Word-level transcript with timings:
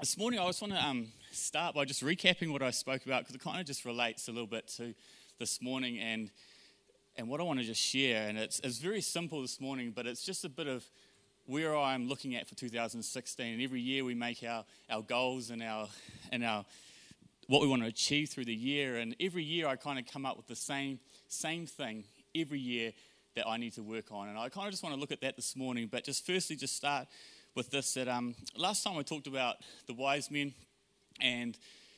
this 0.00 0.16
morning 0.16 0.40
I 0.40 0.46
just 0.46 0.62
want 0.62 0.72
to 0.72 0.82
um, 0.82 1.08
start 1.30 1.74
by 1.74 1.84
just 1.84 2.02
recapping 2.02 2.50
what 2.50 2.62
I 2.62 2.70
spoke 2.70 3.04
about 3.04 3.20
because 3.20 3.34
it 3.34 3.42
kind 3.42 3.60
of 3.60 3.66
just 3.66 3.84
relates 3.84 4.28
a 4.28 4.32
little 4.32 4.46
bit 4.46 4.66
to 4.78 4.94
this 5.38 5.60
morning 5.60 5.98
and 5.98 6.30
and 7.18 7.28
what 7.28 7.38
I 7.38 7.42
want 7.42 7.58
to 7.58 7.66
just 7.66 7.82
share. 7.82 8.26
And 8.26 8.38
it's, 8.38 8.60
it's 8.64 8.78
very 8.78 9.02
simple 9.02 9.42
this 9.42 9.60
morning, 9.60 9.92
but 9.94 10.06
it's 10.06 10.24
just 10.24 10.42
a 10.46 10.48
bit 10.48 10.68
of 10.68 10.84
where 11.44 11.76
I'm 11.76 12.08
looking 12.08 12.34
at 12.34 12.48
for 12.48 12.54
2016. 12.54 13.52
And 13.52 13.60
every 13.60 13.80
year 13.82 14.02
we 14.02 14.14
make 14.14 14.42
our, 14.42 14.64
our 14.88 15.02
goals 15.02 15.50
and 15.50 15.62
our 15.62 15.86
and 16.32 16.44
our 16.44 16.64
what 17.48 17.60
we 17.60 17.68
want 17.68 17.82
to 17.82 17.88
achieve 17.88 18.30
through 18.30 18.46
the 18.46 18.54
year. 18.54 18.96
And 18.96 19.14
every 19.20 19.42
year 19.42 19.66
I 19.66 19.76
kind 19.76 19.98
of 19.98 20.06
come 20.06 20.24
up 20.24 20.38
with 20.38 20.46
the 20.46 20.56
same 20.56 20.98
same 21.28 21.66
thing 21.66 22.04
every 22.34 22.60
year 22.60 22.92
that 23.34 23.46
I 23.46 23.58
need 23.58 23.74
to 23.74 23.82
work 23.82 24.06
on. 24.12 24.28
And 24.30 24.38
I 24.38 24.48
kind 24.48 24.66
of 24.66 24.72
just 24.72 24.82
want 24.82 24.94
to 24.94 25.00
look 25.00 25.12
at 25.12 25.20
that 25.20 25.36
this 25.36 25.54
morning. 25.54 25.88
But 25.92 26.04
just 26.04 26.24
firstly, 26.24 26.56
just 26.56 26.74
start 26.74 27.06
with 27.54 27.70
this 27.70 27.94
that 27.94 28.08
um, 28.08 28.34
last 28.56 28.84
time 28.84 28.96
I 28.96 29.02
talked 29.02 29.26
about 29.26 29.56
the 29.86 29.94
wise 29.94 30.30
men 30.30 30.54
and 31.20 31.56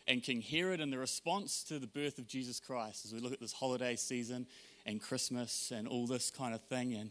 and 0.09 0.23
King 0.23 0.41
Herod 0.41 0.80
and 0.80 0.93
the 0.93 0.98
response 0.98 1.62
to 1.65 1.79
the 1.79 1.87
birth 1.87 2.19
of 2.19 2.27
Jesus 2.27 2.59
Christ 2.59 3.05
as 3.05 3.12
we 3.12 3.20
look 3.20 3.33
at 3.33 3.41
this 3.41 3.52
holiday 3.52 3.95
season 3.95 4.46
and 4.84 5.01
Christmas 5.01 5.73
and 5.74 5.87
all 5.87 6.07
this 6.07 6.30
kind 6.30 6.55
of 6.55 6.60
thing. 6.62 6.95
And 6.95 7.10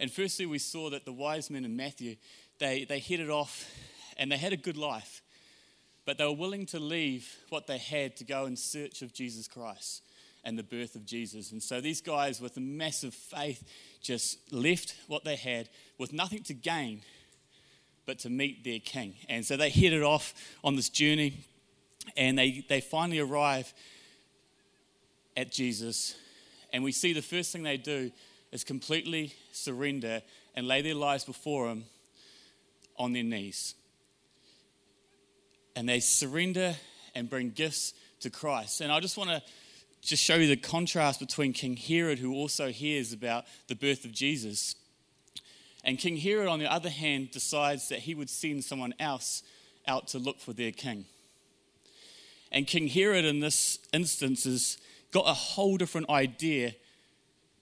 and 0.00 0.10
firstly, 0.10 0.46
we 0.46 0.58
saw 0.58 0.90
that 0.90 1.04
the 1.04 1.12
wise 1.12 1.50
men 1.50 1.64
in 1.64 1.76
Matthew 1.76 2.16
they 2.58 2.84
they 2.84 2.98
headed 2.98 3.30
off 3.30 3.70
and 4.16 4.30
they 4.30 4.38
had 4.38 4.52
a 4.52 4.56
good 4.56 4.76
life, 4.76 5.22
but 6.04 6.18
they 6.18 6.24
were 6.24 6.32
willing 6.32 6.66
to 6.66 6.78
leave 6.78 7.36
what 7.50 7.66
they 7.66 7.78
had 7.78 8.16
to 8.16 8.24
go 8.24 8.46
in 8.46 8.56
search 8.56 9.02
of 9.02 9.12
Jesus 9.12 9.46
Christ 9.48 10.02
and 10.44 10.58
the 10.58 10.64
birth 10.64 10.96
of 10.96 11.06
Jesus. 11.06 11.52
And 11.52 11.62
so 11.62 11.80
these 11.80 12.00
guys 12.00 12.40
with 12.40 12.56
a 12.56 12.60
massive 12.60 13.14
faith 13.14 13.62
just 14.02 14.52
left 14.52 14.96
what 15.06 15.24
they 15.24 15.36
had 15.36 15.68
with 15.98 16.12
nothing 16.12 16.42
to 16.44 16.54
gain 16.54 17.02
but 18.06 18.18
to 18.20 18.30
meet 18.30 18.64
their 18.64 18.80
king. 18.80 19.14
And 19.28 19.44
so 19.44 19.56
they 19.56 19.70
headed 19.70 20.02
off 20.02 20.34
on 20.64 20.76
this 20.76 20.88
journey 20.88 21.44
and 22.16 22.36
they, 22.38 22.64
they 22.68 22.80
finally 22.80 23.20
arrive 23.20 23.72
at 25.36 25.52
Jesus. 25.52 26.16
And 26.72 26.82
we 26.82 26.92
see 26.92 27.12
the 27.12 27.22
first 27.22 27.52
thing 27.52 27.62
they 27.62 27.76
do 27.76 28.10
is 28.50 28.64
completely 28.64 29.34
surrender 29.52 30.22
and 30.54 30.66
lay 30.66 30.82
their 30.82 30.94
lives 30.94 31.24
before 31.24 31.68
Him 31.68 31.84
on 32.98 33.12
their 33.12 33.22
knees. 33.22 33.74
And 35.74 35.88
they 35.88 36.00
surrender 36.00 36.74
and 37.14 37.30
bring 37.30 37.50
gifts 37.50 37.94
to 38.20 38.30
Christ. 38.30 38.80
And 38.80 38.92
I 38.92 39.00
just 39.00 39.16
want 39.16 39.30
to 39.30 39.42
just 40.02 40.22
show 40.22 40.34
you 40.34 40.48
the 40.48 40.56
contrast 40.56 41.20
between 41.20 41.52
King 41.52 41.76
Herod, 41.76 42.18
who 42.18 42.34
also 42.34 42.68
hears 42.68 43.12
about 43.12 43.44
the 43.68 43.76
birth 43.76 44.04
of 44.04 44.12
Jesus. 44.12 44.74
And 45.84 45.98
King 45.98 46.16
Herod, 46.16 46.48
on 46.48 46.58
the 46.58 46.70
other 46.70 46.90
hand, 46.90 47.30
decides 47.32 47.88
that 47.88 48.00
he 48.00 48.14
would 48.14 48.30
send 48.30 48.64
someone 48.64 48.94
else 49.00 49.42
out 49.86 50.08
to 50.08 50.18
look 50.18 50.40
for 50.40 50.52
their 50.52 50.70
king. 50.70 51.06
And 52.52 52.66
King 52.66 52.86
Herod, 52.86 53.24
in 53.24 53.40
this 53.40 53.78
instance, 53.92 54.44
has 54.44 54.78
got 55.10 55.26
a 55.26 55.34
whole 55.34 55.76
different 55.76 56.08
idea 56.08 56.74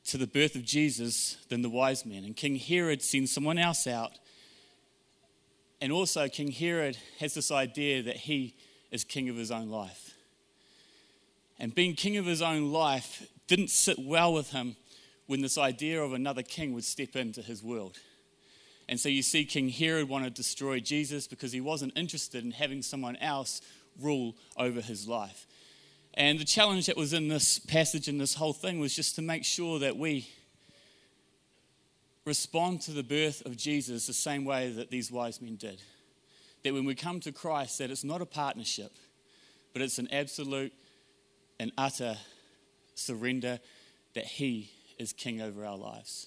to 0.06 0.18
the 0.18 0.26
birth 0.26 0.54
of 0.54 0.64
Jesus 0.64 1.36
than 1.48 1.62
the 1.62 1.70
wise 1.70 2.04
men. 2.04 2.24
And 2.24 2.36
King 2.36 2.56
Herod 2.56 3.00
sends 3.00 3.32
someone 3.32 3.58
else 3.58 3.86
out. 3.86 4.18
And 5.80 5.92
also, 5.92 6.28
King 6.28 6.50
Herod 6.50 6.98
has 7.20 7.34
this 7.34 7.50
idea 7.50 8.02
that 8.02 8.16
he 8.16 8.54
is 8.90 9.04
king 9.04 9.28
of 9.28 9.36
his 9.36 9.50
own 9.50 9.68
life. 9.68 10.14
And 11.58 11.74
being 11.74 11.94
king 11.94 12.16
of 12.16 12.26
his 12.26 12.42
own 12.42 12.72
life 12.72 13.26
didn't 13.46 13.70
sit 13.70 13.98
well 13.98 14.32
with 14.32 14.50
him 14.50 14.76
when 15.26 15.42
this 15.42 15.58
idea 15.58 16.02
of 16.02 16.12
another 16.12 16.42
king 16.42 16.72
would 16.74 16.84
step 16.84 17.14
into 17.14 17.42
his 17.42 17.62
world. 17.62 17.98
And 18.90 18.98
so 18.98 19.08
you 19.08 19.22
see, 19.22 19.44
King 19.44 19.68
Herod 19.68 20.08
wanted 20.08 20.34
to 20.34 20.42
destroy 20.42 20.80
Jesus 20.80 21.28
because 21.28 21.52
he 21.52 21.60
wasn't 21.60 21.96
interested 21.96 22.42
in 22.42 22.50
having 22.50 22.82
someone 22.82 23.14
else 23.18 23.62
rule 24.02 24.34
over 24.56 24.80
his 24.80 25.06
life. 25.06 25.46
And 26.14 26.40
the 26.40 26.44
challenge 26.44 26.86
that 26.86 26.96
was 26.96 27.12
in 27.12 27.28
this 27.28 27.60
passage 27.60 28.08
and 28.08 28.20
this 28.20 28.34
whole 28.34 28.52
thing 28.52 28.80
was 28.80 28.92
just 28.92 29.14
to 29.14 29.22
make 29.22 29.44
sure 29.44 29.78
that 29.78 29.96
we 29.96 30.28
respond 32.24 32.80
to 32.82 32.90
the 32.90 33.04
birth 33.04 33.46
of 33.46 33.56
Jesus 33.56 34.08
the 34.08 34.12
same 34.12 34.44
way 34.44 34.72
that 34.72 34.90
these 34.90 35.12
wise 35.12 35.40
men 35.40 35.54
did. 35.54 35.80
That 36.64 36.74
when 36.74 36.84
we 36.84 36.96
come 36.96 37.20
to 37.20 37.30
Christ, 37.30 37.78
that 37.78 37.92
it's 37.92 38.02
not 38.02 38.20
a 38.20 38.26
partnership, 38.26 38.90
but 39.72 39.82
it's 39.82 40.00
an 40.00 40.08
absolute 40.10 40.72
and 41.60 41.70
utter 41.78 42.16
surrender 42.96 43.60
that 44.16 44.24
He 44.24 44.72
is 44.98 45.12
King 45.12 45.40
over 45.40 45.64
our 45.64 45.76
lives. 45.76 46.26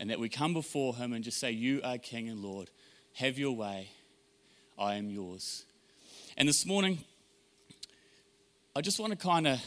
And 0.00 0.10
that 0.10 0.18
we 0.18 0.28
come 0.28 0.52
before 0.52 0.96
Him 0.96 1.12
and 1.12 1.24
just 1.24 1.38
say, 1.38 1.50
You 1.50 1.80
are 1.84 1.98
King 1.98 2.28
and 2.28 2.40
Lord. 2.40 2.70
Have 3.14 3.38
your 3.38 3.54
way. 3.54 3.90
I 4.78 4.96
am 4.96 5.08
yours. 5.08 5.64
And 6.36 6.48
this 6.48 6.66
morning, 6.66 6.98
I 8.74 8.80
just 8.80 8.98
want 8.98 9.12
to 9.12 9.16
kind 9.16 9.46
of 9.46 9.60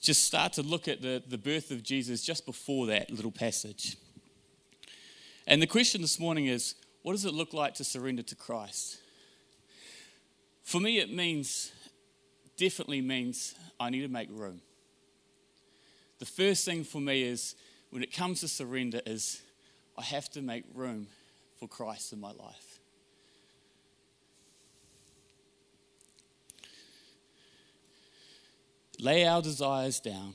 just 0.00 0.24
start 0.24 0.54
to 0.54 0.62
look 0.62 0.88
at 0.88 1.02
the, 1.02 1.22
the 1.28 1.36
birth 1.36 1.70
of 1.70 1.82
Jesus 1.82 2.24
just 2.24 2.46
before 2.46 2.86
that 2.86 3.10
little 3.10 3.30
passage. 3.30 3.98
And 5.46 5.60
the 5.60 5.66
question 5.66 6.00
this 6.00 6.18
morning 6.18 6.46
is 6.46 6.74
what 7.02 7.12
does 7.12 7.24
it 7.24 7.34
look 7.34 7.52
like 7.52 7.74
to 7.74 7.84
surrender 7.84 8.22
to 8.22 8.34
Christ? 8.34 8.98
For 10.62 10.80
me, 10.80 10.98
it 10.98 11.12
means 11.12 11.72
definitely 12.56 13.00
means 13.00 13.54
I 13.78 13.90
need 13.90 14.02
to 14.02 14.08
make 14.08 14.28
room. 14.30 14.60
The 16.18 16.26
first 16.26 16.64
thing 16.64 16.84
for 16.84 17.00
me 17.00 17.22
is 17.22 17.54
when 17.90 18.02
it 18.02 18.12
comes 18.12 18.40
to 18.40 18.48
surrender 18.48 19.00
is 19.04 19.42
I 19.98 20.02
have 20.02 20.30
to 20.30 20.42
make 20.42 20.64
room 20.74 21.08
for 21.58 21.68
Christ 21.68 22.12
in 22.12 22.20
my 22.20 22.32
life. 22.32 22.78
Lay 28.98 29.26
our 29.26 29.42
desires 29.42 29.98
down 30.00 30.34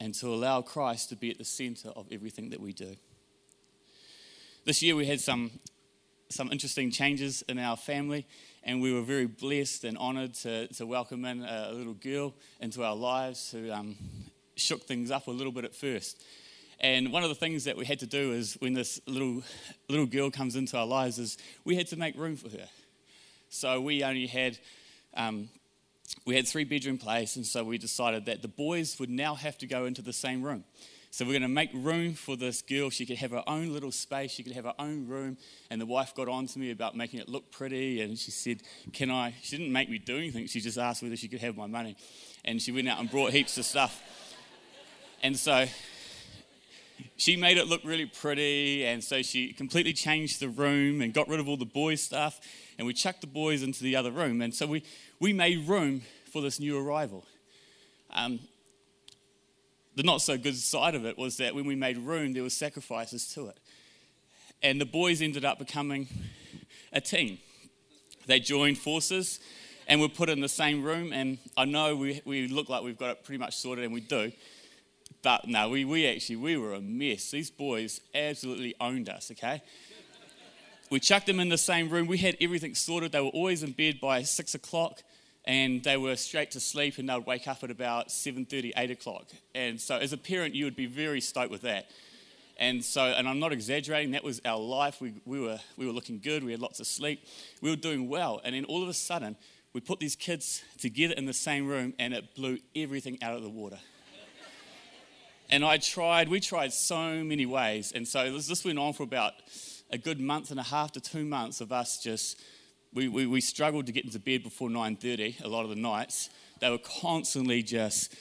and 0.00 0.14
to 0.14 0.28
allow 0.28 0.62
Christ 0.62 1.08
to 1.10 1.16
be 1.16 1.30
at 1.30 1.38
the 1.38 1.44
center 1.44 1.88
of 1.90 2.06
everything 2.12 2.50
that 2.50 2.60
we 2.60 2.72
do. 2.72 2.94
This 4.64 4.82
year 4.82 4.94
we 4.96 5.06
had 5.06 5.20
some 5.20 5.50
some 6.28 6.50
interesting 6.50 6.90
changes 6.90 7.42
in 7.48 7.56
our 7.56 7.76
family, 7.76 8.26
and 8.64 8.82
we 8.82 8.92
were 8.92 9.02
very 9.02 9.26
blessed 9.26 9.84
and 9.84 9.96
honoured 9.96 10.34
to, 10.34 10.66
to 10.74 10.84
welcome 10.84 11.24
in 11.24 11.44
a 11.44 11.70
little 11.70 11.94
girl 11.94 12.34
into 12.60 12.82
our 12.82 12.96
lives 12.96 13.52
who 13.52 13.70
um, 13.70 13.96
shook 14.56 14.82
things 14.82 15.12
up 15.12 15.28
a 15.28 15.30
little 15.30 15.52
bit 15.52 15.64
at 15.64 15.72
first. 15.72 16.24
And 16.80 17.12
one 17.12 17.22
of 17.22 17.28
the 17.30 17.34
things 17.34 17.64
that 17.64 17.76
we 17.76 17.86
had 17.86 18.00
to 18.00 18.06
do 18.06 18.32
is 18.32 18.54
when 18.60 18.74
this 18.74 19.00
little 19.06 19.42
little 19.88 20.06
girl 20.06 20.30
comes 20.30 20.56
into 20.56 20.76
our 20.76 20.86
lives 20.86 21.18
is 21.18 21.38
we 21.64 21.76
had 21.76 21.86
to 21.88 21.96
make 21.96 22.16
room 22.16 22.36
for 22.36 22.50
her. 22.50 22.68
So 23.48 23.80
we 23.80 24.04
only 24.04 24.26
had 24.26 24.58
um, 25.14 25.48
we 26.26 26.36
had 26.36 26.46
three 26.46 26.64
bedroom 26.64 26.98
place, 26.98 27.36
and 27.36 27.46
so 27.46 27.64
we 27.64 27.78
decided 27.78 28.26
that 28.26 28.42
the 28.42 28.48
boys 28.48 28.98
would 29.00 29.10
now 29.10 29.34
have 29.34 29.56
to 29.58 29.66
go 29.66 29.86
into 29.86 30.02
the 30.02 30.12
same 30.12 30.42
room. 30.42 30.64
So 31.16 31.24
we're 31.24 31.32
going 31.32 31.42
to 31.42 31.48
make 31.48 31.70
room 31.72 32.12
for 32.12 32.36
this 32.36 32.60
girl. 32.60 32.90
She 32.90 33.06
could 33.06 33.16
have 33.16 33.30
her 33.30 33.42
own 33.46 33.72
little 33.72 33.90
space. 33.90 34.32
She 34.32 34.42
could 34.42 34.52
have 34.52 34.64
her 34.64 34.74
own 34.78 35.06
room. 35.06 35.38
And 35.70 35.80
the 35.80 35.86
wife 35.86 36.14
got 36.14 36.28
on 36.28 36.46
to 36.48 36.58
me 36.58 36.70
about 36.70 36.94
making 36.94 37.20
it 37.20 37.28
look 37.28 37.50
pretty. 37.50 38.02
And 38.02 38.18
she 38.18 38.30
said, 38.30 38.60
Can 38.92 39.10
I? 39.10 39.34
She 39.40 39.56
didn't 39.56 39.72
make 39.72 39.88
me 39.88 39.96
do 39.96 40.18
anything. 40.18 40.46
She 40.46 40.60
just 40.60 40.76
asked 40.76 41.02
whether 41.02 41.16
she 41.16 41.28
could 41.28 41.40
have 41.40 41.56
my 41.56 41.66
money. 41.66 41.96
And 42.44 42.60
she 42.60 42.70
went 42.70 42.86
out 42.86 43.00
and 43.00 43.10
brought 43.10 43.32
heaps 43.32 43.56
of 43.56 43.64
stuff. 43.64 44.02
And 45.22 45.38
so 45.38 45.64
she 47.16 47.36
made 47.36 47.58
it 47.58 47.66
look 47.66 47.82
really 47.84 48.06
pretty. 48.06 48.84
And 48.84 49.02
so 49.02 49.22
she 49.22 49.52
completely 49.52 49.92
changed 49.92 50.40
the 50.40 50.48
room 50.48 51.00
and 51.00 51.12
got 51.12 51.28
rid 51.28 51.40
of 51.40 51.48
all 51.48 51.56
the 51.56 51.64
boys' 51.64 52.02
stuff. 52.02 52.40
And 52.78 52.86
we 52.86 52.92
chucked 52.92 53.22
the 53.22 53.26
boys 53.26 53.62
into 53.62 53.82
the 53.82 53.96
other 53.96 54.10
room. 54.10 54.42
And 54.42 54.54
so 54.54 54.66
we, 54.66 54.82
we 55.20 55.32
made 55.32 55.66
room 55.68 56.02
for 56.32 56.42
this 56.42 56.60
new 56.60 56.78
arrival. 56.78 57.24
Um, 58.14 58.40
the 59.94 60.02
not 60.02 60.20
so 60.20 60.36
good 60.36 60.56
side 60.56 60.94
of 60.94 61.06
it 61.06 61.16
was 61.16 61.38
that 61.38 61.54
when 61.54 61.64
we 61.64 61.74
made 61.74 61.96
room, 61.96 62.34
there 62.34 62.42
were 62.42 62.50
sacrifices 62.50 63.26
to 63.34 63.48
it. 63.48 63.58
And 64.62 64.80
the 64.80 64.86
boys 64.86 65.22
ended 65.22 65.44
up 65.44 65.58
becoming 65.58 66.08
a 66.92 67.00
team. 67.00 67.38
They 68.26 68.40
joined 68.40 68.78
forces 68.78 69.40
and 69.88 70.00
were 70.00 70.08
put 70.08 70.28
in 70.28 70.40
the 70.40 70.48
same 70.48 70.82
room. 70.82 71.12
And 71.12 71.38
I 71.56 71.64
know 71.64 71.96
we, 71.96 72.20
we 72.24 72.48
look 72.48 72.68
like 72.68 72.82
we've 72.82 72.98
got 72.98 73.10
it 73.10 73.24
pretty 73.24 73.38
much 73.38 73.56
sorted, 73.56 73.84
and 73.84 73.94
we 73.94 74.00
do. 74.00 74.32
But 75.26 75.48
no, 75.48 75.70
we, 75.70 75.84
we 75.84 76.06
actually, 76.06 76.36
we 76.36 76.56
were 76.56 76.72
a 76.74 76.80
mess. 76.80 77.32
These 77.32 77.50
boys 77.50 78.00
absolutely 78.14 78.76
owned 78.80 79.08
us, 79.08 79.32
okay? 79.32 79.60
We 80.88 81.00
chucked 81.00 81.26
them 81.26 81.40
in 81.40 81.48
the 81.48 81.58
same 81.58 81.88
room. 81.90 82.06
We 82.06 82.18
had 82.18 82.36
everything 82.40 82.76
sorted. 82.76 83.10
They 83.10 83.20
were 83.20 83.30
always 83.30 83.64
in 83.64 83.72
bed 83.72 83.98
by 84.00 84.22
six 84.22 84.54
o'clock 84.54 85.02
and 85.44 85.82
they 85.82 85.96
were 85.96 86.14
straight 86.14 86.52
to 86.52 86.60
sleep 86.60 86.98
and 86.98 87.08
they 87.08 87.14
would 87.14 87.26
wake 87.26 87.48
up 87.48 87.64
at 87.64 87.72
about 87.72 88.10
7.30 88.10 88.70
8 88.76 88.90
o'clock 88.92 89.26
and 89.52 89.80
so 89.80 89.96
as 89.96 90.12
a 90.12 90.16
parent 90.16 90.54
you 90.54 90.64
would 90.64 90.76
be 90.76 90.86
very 90.86 91.20
stoked 91.20 91.50
with 91.50 91.62
that 91.62 91.88
and 92.56 92.84
so 92.84 93.02
and 93.02 93.28
i'm 93.28 93.38
not 93.38 93.52
exaggerating 93.52 94.10
that 94.10 94.24
was 94.24 94.40
our 94.44 94.58
life 94.58 95.00
we, 95.00 95.14
we, 95.24 95.38
were, 95.38 95.60
we 95.76 95.86
were 95.86 95.92
looking 95.92 96.18
good 96.18 96.42
we 96.42 96.50
had 96.50 96.60
lots 96.60 96.80
of 96.80 96.86
sleep 96.88 97.24
we 97.62 97.70
were 97.70 97.76
doing 97.76 98.08
well 98.08 98.40
and 98.42 98.56
then 98.56 98.64
all 98.64 98.82
of 98.82 98.88
a 98.88 98.94
sudden 98.94 99.36
we 99.72 99.80
put 99.80 100.00
these 100.00 100.16
kids 100.16 100.64
together 100.78 101.14
in 101.14 101.26
the 101.26 101.32
same 101.32 101.68
room 101.68 101.94
and 102.00 102.12
it 102.12 102.34
blew 102.34 102.58
everything 102.74 103.16
out 103.22 103.36
of 103.36 103.44
the 103.44 103.48
water 103.48 103.78
and 105.50 105.64
i 105.64 105.76
tried 105.76 106.28
we 106.28 106.40
tried 106.40 106.72
so 106.72 107.22
many 107.24 107.46
ways 107.46 107.92
and 107.94 108.06
so 108.06 108.32
this, 108.32 108.48
this 108.48 108.64
went 108.64 108.78
on 108.78 108.92
for 108.92 109.02
about 109.02 109.34
a 109.90 109.98
good 109.98 110.20
month 110.20 110.50
and 110.50 110.58
a 110.58 110.64
half 110.64 110.92
to 110.92 111.00
two 111.00 111.24
months 111.24 111.60
of 111.60 111.72
us 111.72 112.02
just 112.02 112.40
we, 112.96 113.08
we, 113.08 113.26
we 113.26 113.42
struggled 113.42 113.84
to 113.86 113.92
get 113.92 114.06
into 114.06 114.18
bed 114.18 114.42
before 114.42 114.70
9.30 114.70 115.44
a 115.44 115.48
lot 115.48 115.64
of 115.64 115.68
the 115.68 115.76
nights. 115.76 116.30
They 116.60 116.70
were 116.70 116.78
constantly 116.78 117.62
just 117.62 118.14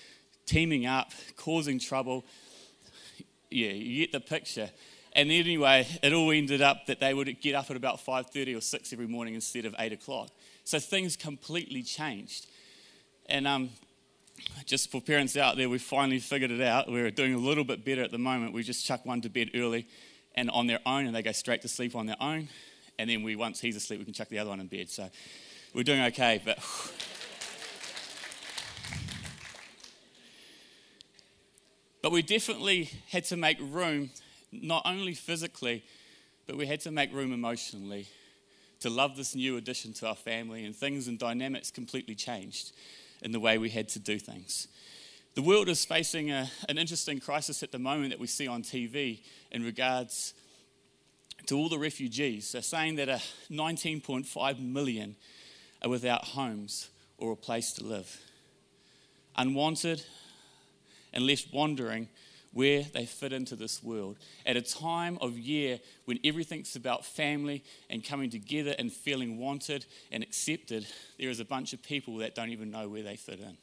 teaming 0.45 0.85
up, 0.85 1.11
causing 1.37 1.79
trouble. 1.79 2.25
Yeah, 3.49 3.69
you 3.69 4.05
get 4.05 4.11
the 4.11 4.19
picture. 4.19 4.69
And 5.13 5.31
anyway, 5.31 5.87
it 6.03 6.11
all 6.11 6.29
ended 6.31 6.61
up 6.61 6.87
that 6.87 6.99
they 6.99 7.13
would 7.13 7.39
get 7.39 7.55
up 7.55 7.71
at 7.71 7.77
about 7.77 8.05
5.30 8.05 8.57
or 8.57 8.61
6 8.61 8.91
every 8.91 9.07
morning 9.07 9.33
instead 9.33 9.63
of 9.63 9.73
8 9.79 9.93
o'clock. 9.93 10.29
So 10.65 10.77
things 10.77 11.15
completely 11.15 11.81
changed. 11.81 12.47
And 13.27 13.47
um, 13.47 13.69
just 14.65 14.91
for 14.91 15.01
parents 15.01 15.37
out 15.37 15.57
there, 15.57 15.69
we 15.69 15.77
finally 15.77 16.19
figured 16.19 16.51
it 16.51 16.61
out. 16.61 16.91
We're 16.91 17.11
doing 17.11 17.33
a 17.33 17.37
little 17.37 17.63
bit 17.63 17.85
better 17.85 18.03
at 18.03 18.11
the 18.11 18.17
moment. 18.17 18.53
We 18.53 18.63
just 18.63 18.85
chuck 18.85 19.05
one 19.05 19.21
to 19.21 19.29
bed 19.29 19.51
early 19.55 19.87
and 20.35 20.49
on 20.49 20.67
their 20.67 20.79
own, 20.85 21.05
and 21.05 21.15
they 21.15 21.21
go 21.21 21.31
straight 21.31 21.61
to 21.61 21.67
sleep 21.67 21.95
on 21.95 22.05
their 22.05 22.21
own. 22.21 22.49
And 22.97 23.09
then 23.09 23.23
we, 23.23 23.35
once 23.35 23.59
he's 23.59 23.75
asleep, 23.75 23.99
we 23.99 24.05
can 24.05 24.13
chuck 24.13 24.29
the 24.29 24.39
other 24.39 24.49
one 24.49 24.59
in 24.59 24.67
bed. 24.67 24.89
So 24.89 25.09
we're 25.73 25.83
doing 25.83 26.01
okay, 26.01 26.41
but. 26.43 26.59
But 32.01 32.11
we 32.11 32.21
definitely 32.21 32.91
had 33.09 33.23
to 33.25 33.35
make 33.35 33.57
room, 33.59 34.11
not 34.51 34.83
only 34.85 35.15
physically, 35.15 35.83
but 36.45 36.55
we 36.55 36.67
had 36.67 36.79
to 36.81 36.91
make 36.91 37.11
room 37.11 37.33
emotionally 37.33 38.07
to 38.81 38.91
love 38.91 39.17
this 39.17 39.33
new 39.33 39.57
addition 39.57 39.91
to 39.93 40.09
our 40.09 40.15
family, 40.15 40.65
and 40.65 40.75
things 40.75 41.07
and 41.07 41.17
dynamics 41.17 41.71
completely 41.71 42.13
changed 42.13 42.73
in 43.21 43.31
the 43.31 43.39
way 43.39 43.57
we 43.57 43.69
had 43.69 43.89
to 43.89 43.99
do 43.99 44.19
things. 44.19 44.67
The 45.35 45.41
world 45.41 45.67
is 45.67 45.83
facing 45.83 46.31
a, 46.31 46.49
an 46.69 46.77
interesting 46.77 47.19
crisis 47.19 47.61
at 47.61 47.71
the 47.71 47.79
moment 47.79 48.11
that 48.11 48.19
we 48.19 48.27
see 48.27 48.47
on 48.47 48.63
TV 48.63 49.21
in 49.51 49.63
regards 49.63 50.33
to 51.47 51.57
all 51.57 51.69
the 51.69 51.77
refugees. 51.77 52.51
They're 52.51 52.61
saying 52.61 52.95
that 52.95 53.09
19.5 53.51 54.59
million 54.59 55.15
are 55.83 55.89
without 55.89 56.25
homes 56.25 56.89
or 57.17 57.33
a 57.33 57.35
place 57.35 57.73
to 57.73 57.83
live. 57.83 58.19
Unwanted, 59.35 60.03
and 61.15 61.25
left 61.25 61.47
wondering 61.53 62.09
where 62.55 62.83
they 62.93 63.05
fit 63.05 63.33
into 63.33 63.53
this 63.53 63.83
world. 63.83 64.17
At 64.45 64.55
a 64.55 64.61
time 64.61 65.17
of 65.19 65.37
year 65.37 65.77
when 66.05 66.19
everything's 66.23 66.77
about 66.77 67.05
family 67.05 67.65
and 67.89 68.01
coming 68.01 68.29
together 68.29 68.73
and 68.79 68.89
feeling 68.89 69.37
wanted 69.37 69.85
and 70.09 70.23
accepted, 70.23 70.87
there 71.19 71.29
is 71.29 71.41
a 71.41 71.45
bunch 71.45 71.73
of 71.73 71.83
people 71.83 72.15
that 72.19 72.33
don't 72.33 72.51
even 72.51 72.71
know 72.71 72.87
where 72.87 73.03
they 73.03 73.17
fit 73.17 73.41
in. 73.41 73.57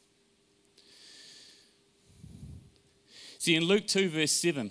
See, 3.38 3.56
in 3.56 3.64
Luke 3.64 3.86
2, 3.86 4.10
verse 4.10 4.30
7, 4.30 4.70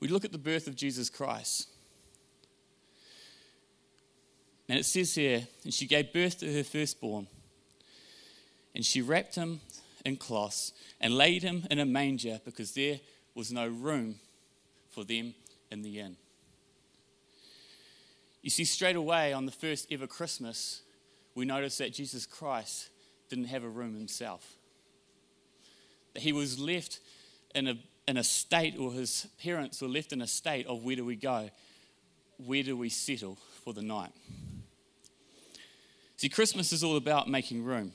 we 0.00 0.08
look 0.08 0.24
at 0.24 0.32
the 0.32 0.38
birth 0.38 0.66
of 0.66 0.74
Jesus 0.74 1.10
Christ. 1.10 1.68
And 4.66 4.78
it 4.78 4.86
says 4.86 5.14
here, 5.14 5.46
and 5.62 5.74
she 5.74 5.86
gave 5.86 6.10
birth 6.14 6.38
to 6.38 6.50
her 6.50 6.64
firstborn, 6.64 7.26
and 8.74 8.82
she 8.82 9.02
wrapped 9.02 9.34
him 9.34 9.60
in 10.04 10.16
cloths 10.16 10.72
and 11.00 11.14
laid 11.14 11.42
him 11.42 11.66
in 11.70 11.78
a 11.78 11.86
manger 11.86 12.40
because 12.44 12.72
there 12.72 13.00
was 13.34 13.52
no 13.52 13.68
room 13.68 14.16
for 14.90 15.04
them 15.04 15.34
in 15.70 15.82
the 15.82 16.00
inn. 16.00 16.16
You 18.42 18.50
see, 18.50 18.64
straight 18.64 18.96
away 18.96 19.32
on 19.32 19.46
the 19.46 19.52
first 19.52 19.88
ever 19.90 20.06
Christmas, 20.06 20.82
we 21.34 21.44
notice 21.44 21.78
that 21.78 21.92
Jesus 21.92 22.26
Christ 22.26 22.88
didn't 23.28 23.46
have 23.46 23.64
a 23.64 23.68
room 23.68 23.94
himself. 23.94 24.54
That 26.14 26.22
he 26.22 26.32
was 26.32 26.58
left 26.58 27.00
in 27.54 27.68
a, 27.68 27.74
in 28.06 28.16
a 28.16 28.24
state, 28.24 28.78
or 28.78 28.92
his 28.92 29.26
parents 29.42 29.82
were 29.82 29.88
left 29.88 30.12
in 30.12 30.22
a 30.22 30.26
state 30.26 30.66
of 30.66 30.84
where 30.84 30.96
do 30.96 31.04
we 31.04 31.16
go? 31.16 31.50
Where 32.38 32.62
do 32.62 32.76
we 32.76 32.88
settle 32.88 33.38
for 33.64 33.72
the 33.72 33.82
night? 33.82 34.12
See, 36.16 36.28
Christmas 36.28 36.72
is 36.72 36.82
all 36.82 36.96
about 36.96 37.28
making 37.28 37.64
room. 37.64 37.92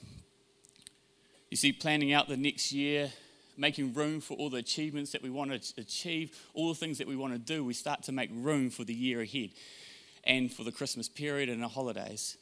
You 1.54 1.58
see, 1.58 1.72
planning 1.72 2.14
out 2.14 2.28
the 2.28 2.36
next 2.36 2.72
year, 2.72 3.12
making 3.58 3.94
room 3.94 4.22
for 4.22 4.36
all 4.38 4.50
the 4.50 4.58
achievements 4.58 5.12
that 5.12 5.22
we 5.22 5.30
want 5.30 5.52
to 5.52 5.74
achieve, 5.80 6.36
all 6.56 6.70
the 6.70 6.74
things 6.74 6.98
that 6.98 7.06
we 7.06 7.16
want 7.16 7.34
to 7.34 7.38
do, 7.38 7.64
we 7.64 7.76
start 7.76 8.02
to 8.06 8.12
make 8.12 8.32
room 8.34 8.72
for 8.72 8.84
the 8.84 8.94
year 8.96 9.22
ahead 9.22 9.52
and 10.24 10.52
for 10.52 10.64
the 10.64 10.72
Christmas 10.72 11.08
period 11.08 11.50
and 11.50 11.62
the 11.62 11.68
holidays. 11.68 12.38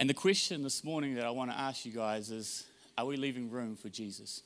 And 0.00 0.10
the 0.10 0.14
question 0.14 0.64
this 0.64 0.82
morning 0.82 1.14
that 1.14 1.24
I 1.24 1.30
want 1.30 1.52
to 1.52 1.56
ask 1.56 1.86
you 1.86 1.92
guys 1.92 2.32
is 2.32 2.64
are 2.98 3.06
we 3.06 3.16
leaving 3.16 3.52
room 3.52 3.76
for 3.76 3.88
Jesus? 3.88 4.42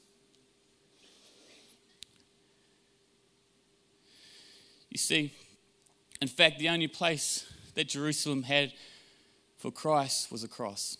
You 4.91 4.99
see, 4.99 5.33
in 6.21 6.29
fact, 6.29 6.59
the 6.59 6.69
only 6.69 6.89
place 6.89 7.51
that 7.75 7.89
Jerusalem 7.89 8.43
had 8.43 8.75
for 9.57 9.71
Christ 9.71 10.31
was 10.31 10.45
a 10.45 10.49
cross. 10.49 10.99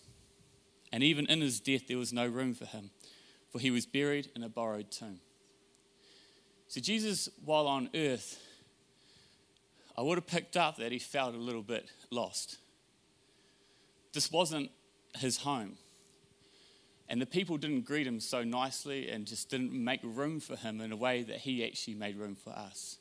And 0.91 1.03
even 1.03 1.25
in 1.27 1.41
his 1.41 1.59
death, 1.59 1.87
there 1.87 1.97
was 1.97 2.11
no 2.11 2.27
room 2.27 2.53
for 2.53 2.65
him 2.65 2.91
for 3.51 3.59
he 3.59 3.69
was 3.69 3.85
buried 3.85 4.29
in 4.35 4.43
a 4.43 4.49
borrowed 4.49 4.89
tomb. 4.91 5.19
So, 6.67 6.79
Jesus, 6.79 7.27
while 7.43 7.67
on 7.67 7.89
earth, 7.93 8.39
I 9.97 10.01
would 10.01 10.17
have 10.17 10.27
picked 10.27 10.55
up 10.55 10.77
that 10.77 10.93
he 10.93 10.99
felt 10.99 11.35
a 11.35 11.37
little 11.37 11.61
bit 11.61 11.89
lost. 12.09 12.57
This 14.13 14.31
wasn't 14.31 14.71
his 15.17 15.37
home. 15.37 15.73
And 17.09 17.21
the 17.21 17.25
people 17.25 17.57
didn't 17.57 17.81
greet 17.81 18.07
him 18.07 18.21
so 18.21 18.41
nicely 18.43 19.09
and 19.09 19.27
just 19.27 19.49
didn't 19.49 19.73
make 19.73 19.99
room 20.01 20.39
for 20.39 20.55
him 20.55 20.79
in 20.79 20.93
a 20.93 20.95
way 20.95 21.23
that 21.23 21.39
he 21.39 21.65
actually 21.65 21.95
made 21.95 22.15
room 22.15 22.35
for 22.35 22.51
us. 22.51 22.97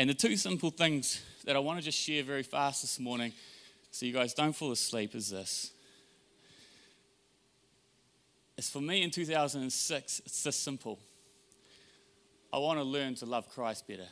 And 0.00 0.10
the 0.10 0.14
two 0.14 0.36
simple 0.36 0.70
things 0.70 1.22
that 1.44 1.54
I 1.54 1.60
want 1.60 1.78
to 1.78 1.84
just 1.84 1.98
share 1.98 2.24
very 2.24 2.42
fast 2.42 2.82
this 2.82 2.98
morning 2.98 3.32
so 3.96 4.04
you 4.04 4.12
guys 4.12 4.34
don't 4.34 4.54
fall 4.54 4.72
asleep 4.72 5.14
is 5.14 5.30
this 5.30 5.72
is 8.58 8.68
for 8.68 8.82
me 8.82 9.02
in 9.02 9.10
2006, 9.10 10.20
it's 10.26 10.42
this 10.42 10.54
simple. 10.54 10.98
I 12.52 12.58
want 12.58 12.78
to 12.78 12.84
learn 12.84 13.14
to 13.14 13.26
love 13.26 13.48
Christ 13.48 13.88
better. 13.88 14.08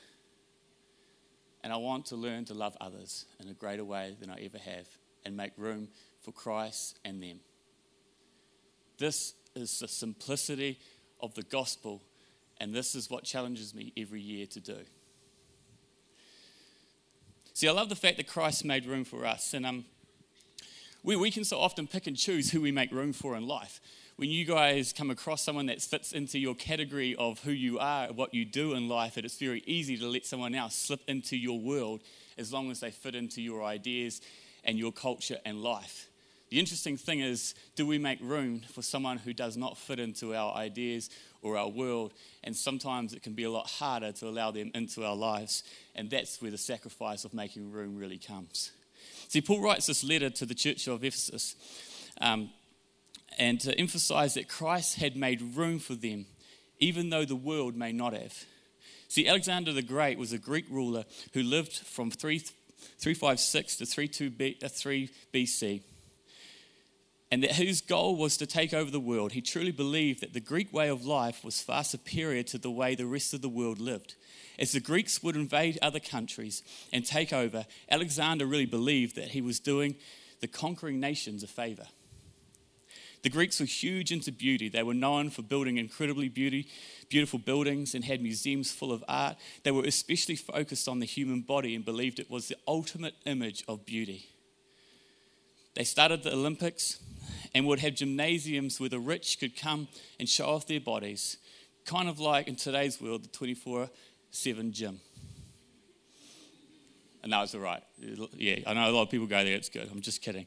And 1.62 1.70
I 1.70 1.76
want 1.76 2.06
to 2.06 2.16
learn 2.16 2.46
to 2.46 2.54
love 2.54 2.78
others 2.80 3.26
in 3.38 3.48
a 3.50 3.52
greater 3.52 3.84
way 3.84 4.16
than 4.18 4.30
I 4.30 4.40
ever 4.42 4.56
have 4.56 4.86
and 5.26 5.36
make 5.36 5.52
room 5.58 5.88
for 6.22 6.32
Christ 6.32 6.98
and 7.04 7.22
them. 7.22 7.40
This 8.96 9.34
is 9.54 9.80
the 9.80 9.88
simplicity 9.88 10.78
of 11.20 11.34
the 11.34 11.42
gospel, 11.42 12.00
and 12.58 12.74
this 12.74 12.94
is 12.94 13.10
what 13.10 13.24
challenges 13.24 13.74
me 13.74 13.92
every 13.98 14.22
year 14.22 14.46
to 14.46 14.60
do. 14.60 14.78
See, 17.54 17.68
I 17.68 17.72
love 17.72 17.88
the 17.88 17.96
fact 17.96 18.18
that 18.18 18.26
Christ 18.26 18.64
made 18.64 18.84
room 18.84 19.04
for 19.04 19.24
us, 19.24 19.54
and 19.54 19.64
um, 19.64 19.84
we, 21.02 21.16
we 21.16 21.30
can 21.30 21.44
so 21.44 21.58
often 21.58 21.86
pick 21.86 22.06
and 22.06 22.16
choose 22.16 22.50
who 22.50 22.60
we 22.60 22.72
make 22.72 22.90
room 22.90 23.12
for 23.12 23.36
in 23.36 23.46
life 23.46 23.80
when 24.16 24.30
you 24.30 24.44
guys 24.44 24.92
come 24.92 25.10
across 25.10 25.42
someone 25.42 25.66
that 25.66 25.82
fits 25.82 26.12
into 26.12 26.38
your 26.38 26.54
category 26.54 27.16
of 27.16 27.40
who 27.40 27.50
you 27.50 27.80
are, 27.80 28.08
what 28.08 28.32
you 28.32 28.44
do 28.44 28.74
in 28.74 28.88
life, 28.88 29.18
it's 29.18 29.38
very 29.38 29.62
easy 29.66 29.96
to 29.96 30.06
let 30.06 30.24
someone 30.24 30.54
else 30.54 30.76
slip 30.76 31.00
into 31.08 31.36
your 31.36 31.58
world 31.58 32.00
as 32.38 32.52
long 32.52 32.70
as 32.70 32.78
they 32.78 32.92
fit 32.92 33.16
into 33.16 33.42
your 33.42 33.64
ideas 33.64 34.20
and 34.62 34.78
your 34.78 34.92
culture 34.92 35.38
and 35.44 35.62
life. 35.62 36.08
The 36.50 36.60
interesting 36.60 36.96
thing 36.96 37.20
is, 37.20 37.56
do 37.74 37.86
we 37.86 37.98
make 37.98 38.20
room 38.20 38.60
for 38.60 38.82
someone 38.82 39.18
who 39.18 39.32
does 39.32 39.56
not 39.56 39.76
fit 39.76 39.98
into 39.98 40.32
our 40.32 40.54
ideas 40.54 41.10
or 41.44 41.56
our 41.56 41.68
world? 41.68 42.12
And 42.42 42.56
sometimes 42.56 43.12
it 43.12 43.22
can 43.22 43.34
be 43.34 43.44
a 43.44 43.50
lot 43.50 43.68
harder 43.68 44.10
to 44.10 44.28
allow 44.28 44.50
them 44.50 44.72
into 44.74 45.04
our 45.04 45.14
lives. 45.14 45.62
And 45.94 46.10
that's 46.10 46.42
where 46.42 46.50
the 46.50 46.58
sacrifice 46.58 47.24
of 47.24 47.32
making 47.32 47.70
room 47.70 47.96
really 47.96 48.18
comes. 48.18 48.72
See, 49.28 49.40
Paul 49.40 49.60
writes 49.60 49.86
this 49.86 50.02
letter 50.02 50.30
to 50.30 50.46
the 50.46 50.54
church 50.54 50.88
of 50.88 51.04
Ephesus. 51.04 51.54
Um, 52.20 52.50
and 53.38 53.60
to 53.60 53.78
emphasize 53.78 54.34
that 54.34 54.48
Christ 54.48 54.96
had 54.96 55.16
made 55.16 55.56
room 55.56 55.78
for 55.78 55.94
them, 55.94 56.26
even 56.78 57.10
though 57.10 57.24
the 57.24 57.36
world 57.36 57.76
may 57.76 57.92
not 57.92 58.12
have. 58.12 58.44
See, 59.08 59.28
Alexander 59.28 59.72
the 59.72 59.82
Great 59.82 60.18
was 60.18 60.32
a 60.32 60.38
Greek 60.38 60.66
ruler 60.70 61.04
who 61.32 61.42
lived 61.42 61.72
from 61.72 62.10
356 62.10 63.76
to 63.76 63.86
32 63.86 64.32
uh, 64.62 64.68
3 64.68 65.10
BC, 65.32 65.82
and 67.34 67.42
that 67.42 67.56
his 67.56 67.80
goal 67.80 68.14
was 68.14 68.36
to 68.36 68.46
take 68.46 68.72
over 68.72 68.92
the 68.92 69.00
world. 69.00 69.32
He 69.32 69.40
truly 69.40 69.72
believed 69.72 70.20
that 70.20 70.34
the 70.34 70.40
Greek 70.40 70.72
way 70.72 70.88
of 70.88 71.04
life 71.04 71.42
was 71.42 71.60
far 71.60 71.82
superior 71.82 72.44
to 72.44 72.58
the 72.58 72.70
way 72.70 72.94
the 72.94 73.06
rest 73.06 73.34
of 73.34 73.42
the 73.42 73.48
world 73.48 73.80
lived. 73.80 74.14
As 74.56 74.70
the 74.70 74.78
Greeks 74.78 75.20
would 75.20 75.34
invade 75.34 75.76
other 75.82 75.98
countries 75.98 76.62
and 76.92 77.04
take 77.04 77.32
over, 77.32 77.66
Alexander 77.90 78.46
really 78.46 78.66
believed 78.66 79.16
that 79.16 79.30
he 79.30 79.40
was 79.40 79.58
doing 79.58 79.96
the 80.38 80.46
conquering 80.46 81.00
nations 81.00 81.42
a 81.42 81.48
favor. 81.48 81.88
The 83.24 83.30
Greeks 83.30 83.58
were 83.58 83.66
huge 83.66 84.12
into 84.12 84.30
beauty. 84.30 84.68
They 84.68 84.84
were 84.84 84.94
known 84.94 85.28
for 85.30 85.42
building 85.42 85.76
incredibly 85.76 86.28
beauty, 86.28 86.68
beautiful 87.08 87.40
buildings 87.40 87.96
and 87.96 88.04
had 88.04 88.22
museums 88.22 88.70
full 88.70 88.92
of 88.92 89.02
art. 89.08 89.38
They 89.64 89.72
were 89.72 89.82
especially 89.82 90.36
focused 90.36 90.86
on 90.86 91.00
the 91.00 91.04
human 91.04 91.40
body 91.40 91.74
and 91.74 91.84
believed 91.84 92.20
it 92.20 92.30
was 92.30 92.46
the 92.46 92.58
ultimate 92.68 93.14
image 93.26 93.64
of 93.66 93.84
beauty. 93.84 94.28
They 95.74 95.82
started 95.82 96.22
the 96.22 96.32
Olympics 96.32 97.00
and 97.54 97.66
would 97.66 97.78
have 97.78 97.94
gymnasiums 97.94 98.80
where 98.80 98.88
the 98.88 98.98
rich 98.98 99.38
could 99.38 99.56
come 99.56 99.88
and 100.18 100.28
show 100.28 100.46
off 100.46 100.66
their 100.66 100.80
bodies, 100.80 101.36
kind 101.84 102.08
of 102.08 102.18
like 102.18 102.48
in 102.48 102.56
today's 102.56 103.00
world, 103.00 103.24
the 103.24 103.28
24 103.28 103.88
7 104.30 104.72
gym. 104.72 105.00
And 107.22 107.32
that 107.32 107.40
was 107.40 107.54
all 107.54 107.60
right. 107.60 107.82
Yeah, 108.36 108.56
I 108.66 108.74
know 108.74 108.90
a 108.90 108.92
lot 108.92 109.02
of 109.02 109.10
people 109.10 109.26
go 109.26 109.44
there, 109.44 109.54
it's 109.54 109.68
good. 109.68 109.88
I'm 109.90 110.02
just 110.02 110.20
kidding. 110.20 110.46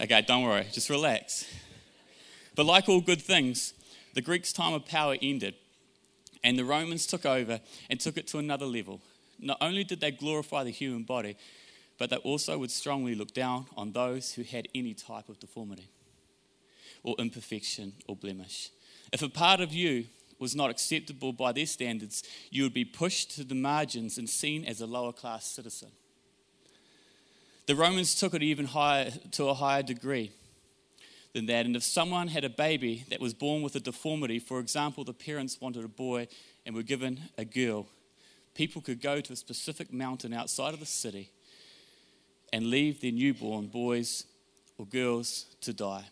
Okay, 0.00 0.22
don't 0.22 0.44
worry, 0.44 0.66
just 0.70 0.90
relax. 0.90 1.46
But 2.54 2.66
like 2.66 2.88
all 2.88 3.00
good 3.00 3.22
things, 3.22 3.72
the 4.12 4.22
Greeks' 4.22 4.52
time 4.52 4.74
of 4.74 4.86
power 4.86 5.16
ended, 5.22 5.54
and 6.44 6.58
the 6.58 6.64
Romans 6.64 7.06
took 7.06 7.24
over 7.24 7.60
and 7.88 7.98
took 7.98 8.16
it 8.16 8.26
to 8.28 8.38
another 8.38 8.66
level. 8.66 9.00
Not 9.40 9.56
only 9.60 9.82
did 9.82 10.00
they 10.00 10.10
glorify 10.10 10.62
the 10.62 10.70
human 10.70 11.02
body, 11.02 11.36
but 11.98 12.10
they 12.10 12.16
also 12.16 12.58
would 12.58 12.70
strongly 12.70 13.14
look 13.14 13.32
down 13.32 13.66
on 13.76 13.92
those 13.92 14.34
who 14.34 14.42
had 14.42 14.68
any 14.74 14.94
type 14.94 15.28
of 15.28 15.40
deformity 15.40 15.88
or 17.02 17.14
imperfection 17.18 17.92
or 18.06 18.16
blemish. 18.16 18.70
If 19.12 19.22
a 19.22 19.28
part 19.28 19.60
of 19.60 19.72
you 19.72 20.06
was 20.38 20.56
not 20.56 20.70
acceptable 20.70 21.32
by 21.32 21.52
their 21.52 21.66
standards, 21.66 22.22
you 22.50 22.64
would 22.64 22.74
be 22.74 22.84
pushed 22.84 23.32
to 23.36 23.44
the 23.44 23.54
margins 23.54 24.18
and 24.18 24.28
seen 24.28 24.64
as 24.64 24.80
a 24.80 24.86
lower 24.86 25.12
class 25.12 25.46
citizen. 25.46 25.90
The 27.66 27.76
Romans 27.76 28.14
took 28.14 28.34
it 28.34 28.42
even 28.42 28.66
higher 28.66 29.10
to 29.32 29.48
a 29.48 29.54
higher 29.54 29.82
degree 29.82 30.32
than 31.32 31.46
that. 31.46 31.66
And 31.66 31.76
if 31.76 31.82
someone 31.82 32.28
had 32.28 32.44
a 32.44 32.50
baby 32.50 33.04
that 33.10 33.20
was 33.20 33.34
born 33.34 33.62
with 33.62 33.74
a 33.74 33.80
deformity, 33.80 34.38
for 34.38 34.60
example, 34.60 35.04
the 35.04 35.12
parents 35.12 35.60
wanted 35.60 35.84
a 35.84 35.88
boy 35.88 36.28
and 36.66 36.74
were 36.74 36.82
given 36.82 37.20
a 37.36 37.44
girl, 37.44 37.86
people 38.54 38.82
could 38.82 39.00
go 39.00 39.20
to 39.20 39.32
a 39.32 39.36
specific 39.36 39.92
mountain 39.92 40.32
outside 40.32 40.74
of 40.74 40.80
the 40.80 40.86
city 40.86 41.30
and 42.52 42.70
leave 42.70 43.00
their 43.00 43.12
newborn 43.12 43.66
boys 43.66 44.24
or 44.78 44.86
girls 44.86 45.46
to 45.60 45.72
die. 45.72 46.04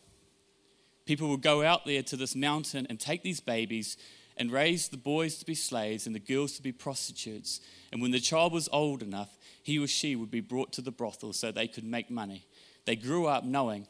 People 1.05 1.29
would 1.29 1.43
go 1.43 1.63
out 1.63 1.85
there 1.85 2.03
to 2.03 2.17
this 2.17 2.35
mountain 2.35 2.87
and 2.89 2.99
take 2.99 3.23
these 3.23 3.41
babies 3.41 3.97
and 4.37 4.51
raise 4.51 4.89
the 4.89 4.97
boys 4.97 5.37
to 5.39 5.45
be 5.45 5.55
slaves 5.55 6.07
and 6.07 6.15
the 6.15 6.21
girls 6.21 6.53
to 6.53 6.63
be 6.63 6.73
prostitutes. 6.73 7.61
And 7.91 8.01
when 8.01 8.13
the 8.13 8.21
child 8.21 8.53
was 8.53 8.69
old 8.73 9.03
enough, 9.03 9.37
he 9.63 9.79
or 9.79 9.87
she 9.87 10.17
would 10.17 10.31
be 10.31 10.41
brought 10.41 10.73
to 10.75 10.81
the 10.81 10.91
brothel 10.91 11.33
so 11.33 11.51
they 11.51 11.69
could 11.69 11.85
make 11.85 12.11
money. 12.11 12.47
They 12.85 12.97
grew 12.97 13.27
up 13.27 13.45
knowing 13.45 13.87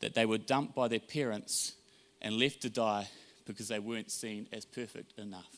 that 0.00 0.14
they 0.14 0.26
were 0.26 0.38
dumped 0.38 0.74
by 0.74 0.88
their 0.88 1.00
parents 1.00 1.74
and 2.20 2.38
left 2.38 2.62
to 2.62 2.70
die 2.70 3.08
because 3.46 3.68
they 3.68 3.78
weren't 3.78 4.10
seen 4.10 4.46
as 4.52 4.64
perfect 4.64 5.18
enough. 5.18 5.56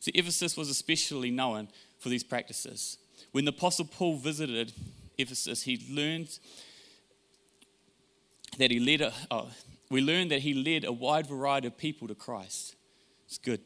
See, 0.00 0.12
Ephesus 0.12 0.56
was 0.56 0.68
especially 0.68 1.30
known 1.30 1.68
for 1.98 2.08
these 2.10 2.24
practices. 2.24 2.98
When 3.32 3.44
the 3.44 3.52
Apostle 3.52 3.86
Paul 3.86 4.16
visited 4.16 4.72
Ephesus, 5.16 5.62
he 5.62 5.82
learned 5.90 6.28
that 8.58 8.70
he 8.70 8.78
led 8.78 9.00
a, 9.00 9.12
oh, 9.30 9.50
we 9.90 10.00
learned 10.00 10.30
that 10.30 10.40
he 10.40 10.54
led 10.54 10.84
a 10.84 10.92
wide 10.92 11.26
variety 11.26 11.66
of 11.66 11.76
people 11.76 12.08
to 12.08 12.14
Christ. 12.14 12.74
It's 13.26 13.38
good. 13.38 13.60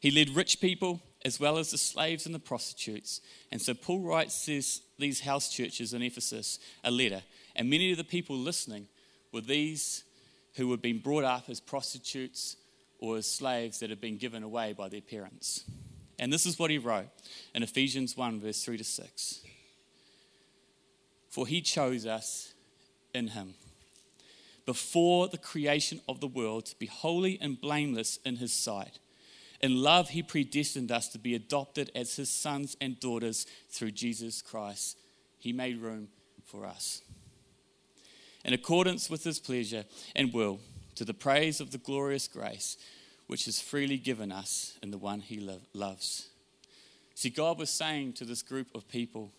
He 0.00 0.10
led 0.10 0.30
rich 0.30 0.60
people 0.60 1.00
as 1.24 1.40
well 1.40 1.56
as 1.58 1.70
the 1.70 1.78
slaves 1.78 2.26
and 2.26 2.34
the 2.34 2.38
prostitutes. 2.38 3.20
And 3.50 3.60
so 3.60 3.72
Paul 3.72 4.00
writes 4.00 4.44
this, 4.44 4.82
these 4.98 5.20
house 5.20 5.48
churches 5.48 5.94
in 5.94 6.02
Ephesus 6.02 6.58
a 6.82 6.90
letter. 6.90 7.22
And 7.56 7.70
many 7.70 7.90
of 7.90 7.96
the 7.96 8.04
people 8.04 8.36
listening 8.36 8.88
were 9.32 9.40
these 9.40 10.04
who 10.56 10.70
had 10.70 10.82
been 10.82 10.98
brought 10.98 11.24
up 11.24 11.48
as 11.48 11.60
prostitutes 11.60 12.56
or 12.98 13.16
as 13.16 13.26
slaves 13.26 13.80
that 13.80 13.90
had 13.90 14.00
been 14.00 14.18
given 14.18 14.42
away 14.42 14.72
by 14.72 14.88
their 14.88 15.00
parents. 15.00 15.64
And 16.18 16.32
this 16.32 16.46
is 16.46 16.58
what 16.58 16.70
he 16.70 16.78
wrote 16.78 17.08
in 17.54 17.62
Ephesians 17.62 18.16
1, 18.16 18.40
verse 18.40 18.62
3 18.62 18.76
to 18.76 18.84
6. 18.84 19.40
For 21.30 21.46
he 21.46 21.60
chose 21.62 22.06
us 22.06 22.54
in 23.12 23.28
him 23.28 23.54
before 24.66 25.28
the 25.28 25.38
creation 25.38 26.00
of 26.08 26.20
the 26.20 26.28
world 26.28 26.66
to 26.66 26.78
be 26.78 26.86
holy 26.86 27.38
and 27.40 27.60
blameless 27.60 28.18
in 28.24 28.36
his 28.36 28.52
sight. 28.52 28.98
In 29.60 29.82
love, 29.82 30.10
he 30.10 30.22
predestined 30.22 30.90
us 30.90 31.08
to 31.08 31.18
be 31.18 31.34
adopted 31.34 31.90
as 31.94 32.16
his 32.16 32.28
sons 32.28 32.76
and 32.80 33.00
daughters 33.00 33.46
through 33.70 33.92
Jesus 33.92 34.42
Christ. 34.42 34.98
He 35.38 35.52
made 35.52 35.80
room 35.80 36.08
for 36.44 36.66
us. 36.66 37.02
In 38.44 38.52
accordance 38.52 39.08
with 39.08 39.24
his 39.24 39.38
pleasure 39.38 39.84
and 40.14 40.32
will, 40.32 40.60
to 40.96 41.04
the 41.04 41.14
praise 41.14 41.60
of 41.60 41.70
the 41.70 41.78
glorious 41.78 42.28
grace 42.28 42.76
which 43.26 43.48
is 43.48 43.60
freely 43.60 43.96
given 43.96 44.30
us 44.30 44.78
in 44.82 44.90
the 44.90 44.98
one 44.98 45.20
he 45.20 45.40
lo- 45.40 45.60
loves. 45.72 46.28
See, 47.14 47.30
God 47.30 47.58
was 47.58 47.70
saying 47.70 48.14
to 48.14 48.24
this 48.24 48.42
group 48.42 48.68
of 48.74 48.88
people, 48.88 49.32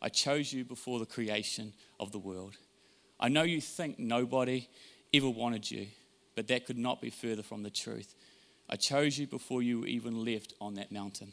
I 0.00 0.08
chose 0.08 0.52
you 0.52 0.64
before 0.64 0.98
the 0.98 1.06
creation 1.06 1.72
of 1.98 2.12
the 2.12 2.18
world. 2.18 2.56
I 3.20 3.28
know 3.28 3.42
you 3.42 3.60
think 3.60 3.98
nobody 3.98 4.68
ever 5.12 5.28
wanted 5.28 5.70
you, 5.70 5.86
but 6.36 6.46
that 6.48 6.66
could 6.66 6.78
not 6.78 7.00
be 7.00 7.10
further 7.10 7.42
from 7.42 7.62
the 7.62 7.70
truth. 7.70 8.14
I 8.68 8.76
chose 8.76 9.18
you 9.18 9.26
before 9.26 9.62
you 9.62 9.84
even 9.86 10.24
lived 10.24 10.54
on 10.60 10.74
that 10.74 10.92
mountain. 10.92 11.32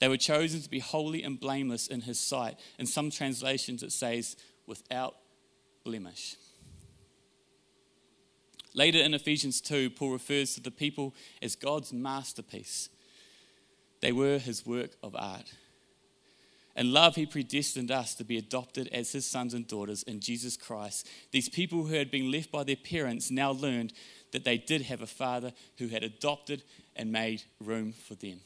They 0.00 0.08
were 0.08 0.16
chosen 0.16 0.60
to 0.62 0.70
be 0.70 0.80
holy 0.80 1.22
and 1.22 1.38
blameless 1.38 1.86
in 1.86 2.02
his 2.02 2.18
sight. 2.18 2.58
In 2.78 2.86
some 2.86 3.10
translations, 3.10 3.82
it 3.82 3.92
says, 3.92 4.36
without 4.66 5.16
blemish. 5.84 6.36
Later 8.72 8.98
in 8.98 9.14
Ephesians 9.14 9.60
2, 9.60 9.90
Paul 9.90 10.12
refers 10.12 10.54
to 10.54 10.60
the 10.60 10.70
people 10.70 11.14
as 11.42 11.56
God's 11.56 11.92
masterpiece. 11.92 12.88
They 14.00 14.12
were 14.12 14.38
his 14.38 14.64
work 14.64 14.92
of 15.02 15.14
art. 15.16 15.52
In 16.76 16.92
love, 16.92 17.16
he 17.16 17.26
predestined 17.26 17.90
us 17.90 18.14
to 18.14 18.24
be 18.24 18.38
adopted 18.38 18.88
as 18.88 19.12
his 19.12 19.26
sons 19.26 19.54
and 19.54 19.66
daughters 19.66 20.02
in 20.04 20.20
Jesus 20.20 20.56
Christ. 20.56 21.08
These 21.32 21.48
people 21.48 21.84
who 21.84 21.94
had 21.94 22.10
been 22.10 22.30
left 22.30 22.52
by 22.52 22.62
their 22.62 22.76
parents 22.76 23.30
now 23.30 23.50
learned 23.50 23.92
that 24.32 24.44
they 24.44 24.56
did 24.56 24.82
have 24.82 25.02
a 25.02 25.06
father 25.06 25.52
who 25.78 25.88
had 25.88 26.04
adopted 26.04 26.62
and 26.94 27.10
made 27.10 27.42
room 27.60 27.92
for 27.92 28.14
them. 28.14 28.40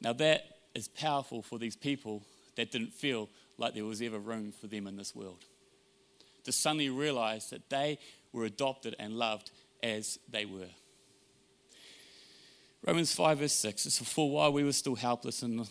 Now, 0.00 0.14
that 0.14 0.44
is 0.74 0.88
powerful 0.88 1.42
for 1.42 1.58
these 1.58 1.76
people 1.76 2.22
that 2.56 2.72
didn't 2.72 2.94
feel 2.94 3.28
like 3.58 3.74
there 3.74 3.84
was 3.84 4.00
ever 4.00 4.18
room 4.18 4.52
for 4.52 4.66
them 4.66 4.86
in 4.86 4.96
this 4.96 5.14
world. 5.14 5.44
To 6.44 6.52
suddenly 6.52 6.88
realize 6.88 7.50
that 7.50 7.68
they 7.68 7.98
were 8.32 8.44
adopted 8.44 8.96
and 8.98 9.14
loved 9.14 9.50
as 9.82 10.18
they 10.28 10.46
were. 10.46 10.70
Romans 12.84 13.14
5, 13.14 13.38
verse 13.38 13.52
6 13.52 13.86
is 13.86 13.98
for 13.98 14.30
while 14.30 14.52
we 14.52 14.64
were 14.64 14.72
still 14.72 14.96
helpless 14.96 15.42
and 15.42 15.68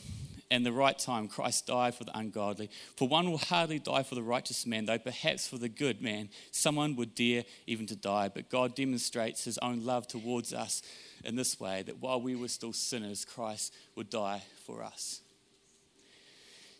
and 0.52 0.66
the 0.66 0.72
right 0.74 1.00
time, 1.00 1.30
Christ 1.30 1.66
died 1.66 1.96
for 1.96 2.04
the 2.04 2.16
ungodly. 2.16 2.70
For 2.98 3.08
one 3.08 3.32
will 3.32 3.38
hardly 3.38 3.80
die 3.80 4.04
for 4.04 4.16
the 4.16 4.22
righteous 4.22 4.68
man, 4.68 4.86
though 4.86 5.00
perhaps 5.00 5.48
for 5.48 5.58
the 5.58 5.70
good 5.70 6.02
man, 6.02 6.30
someone 6.52 6.98
would 6.98 7.16
dare 7.16 7.46
even 7.68 7.88
to 7.88 7.96
die. 7.96 8.28
But 8.28 8.50
God 8.50 8.76
demonstrates 8.76 9.46
his 9.46 9.58
own 9.60 9.86
love 9.86 10.08
towards 10.08 10.54
us 10.54 10.84
in 11.24 11.38
this 11.38 11.58
way 11.58 11.84
that 11.84 12.00
while 12.00 12.22
we 12.22 12.36
were 12.36 12.50
still 12.50 12.74
sinners, 12.74 13.24
Christ 13.24 13.74
would 13.96 14.10
die 14.10 14.44
for 14.66 14.84
us. 14.84 15.22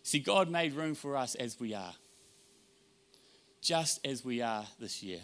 See, 0.04 0.20
God 0.20 0.50
made 0.50 0.74
room 0.74 0.94
for 0.94 1.16
us 1.16 1.36
as 1.36 1.58
we 1.58 1.74
are, 1.74 1.94
just 3.62 4.06
as 4.06 4.26
we 4.26 4.42
are 4.42 4.66
this 4.80 5.02
year. 5.02 5.22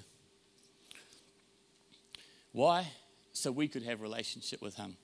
Why? 2.54 2.88
So 3.34 3.52
we 3.52 3.68
could 3.68 3.84
have 3.84 4.00
relationship 4.00 4.62
with 4.62 4.76
him. 4.76 4.96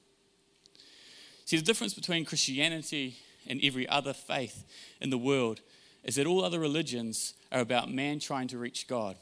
See, 1.44 1.58
the 1.58 1.64
difference 1.64 1.94
between 1.94 2.24
Christianity 2.24 3.18
and 3.48 3.60
every 3.64 3.88
other 3.88 4.14
faith 4.14 4.66
in 5.02 5.10
the 5.10 5.18
world 5.18 5.62
is 6.04 6.16
that 6.16 6.28
all 6.28 6.44
other 6.44 6.60
religions 6.60 7.34
are 7.52 7.62
about 7.62 7.92
man 7.92 8.20
trying 8.20 8.48
to 8.50 8.58
reach 8.58 8.88
God. 8.88 9.18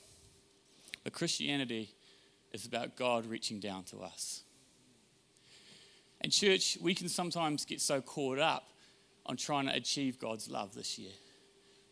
But 1.03 1.13
Christianity 1.13 1.93
is 2.53 2.65
about 2.65 2.95
God 2.95 3.25
reaching 3.25 3.59
down 3.59 3.83
to 3.85 3.99
us. 3.99 4.43
And, 6.21 6.31
church, 6.31 6.77
we 6.81 6.93
can 6.93 7.09
sometimes 7.09 7.65
get 7.65 7.81
so 7.81 8.01
caught 8.01 8.39
up 8.39 8.69
on 9.25 9.37
trying 9.37 9.65
to 9.67 9.75
achieve 9.75 10.19
God's 10.19 10.49
love 10.49 10.73
this 10.75 10.99
year, 10.99 11.11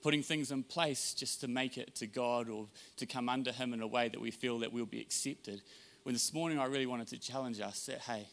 putting 0.04 0.22
things 0.22 0.52
in 0.52 0.64
place 0.64 1.14
just 1.14 1.42
to 1.42 1.48
make 1.48 1.78
it 1.78 1.96
to 1.96 2.08
God 2.08 2.50
or 2.50 2.68
to 2.98 3.06
come 3.06 3.30
under 3.30 3.52
Him 3.52 3.74
in 3.74 3.82
a 3.82 3.88
way 3.88 4.10
that 4.10 4.22
we 4.22 4.32
feel 4.32 4.60
that 4.60 4.72
we'll 4.72 4.86
be 4.86 5.02
accepted. 5.02 5.62
When 6.04 6.14
this 6.14 6.34
morning 6.34 6.60
I 6.60 6.66
really 6.66 6.86
wanted 6.86 7.08
to 7.08 7.18
challenge 7.18 7.60
us 7.60 7.86
that, 7.88 8.00
hey, 8.02 8.28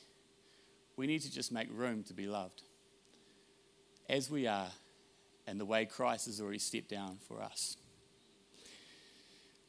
we 0.96 1.06
need 1.06 1.22
to 1.22 1.32
just 1.32 1.52
make 1.52 1.68
room 1.72 2.02
to 2.04 2.14
be 2.14 2.26
loved 2.26 2.62
as 4.08 4.30
we 4.30 4.46
are 4.46 4.68
and 5.46 5.60
the 5.60 5.64
way 5.64 5.84
Christ 5.84 6.26
has 6.26 6.40
already 6.40 6.58
stepped 6.58 6.88
down 6.88 7.18
for 7.28 7.42
us. 7.42 7.76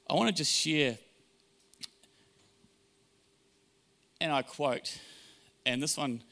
I 0.10 0.14
want 0.14 0.30
to 0.30 0.34
just 0.36 0.52
share, 0.52 0.98
and 4.22 4.32
I 4.32 4.42
quote, 4.42 4.98
and 5.66 5.84
this 5.84 5.98
one 5.98 6.24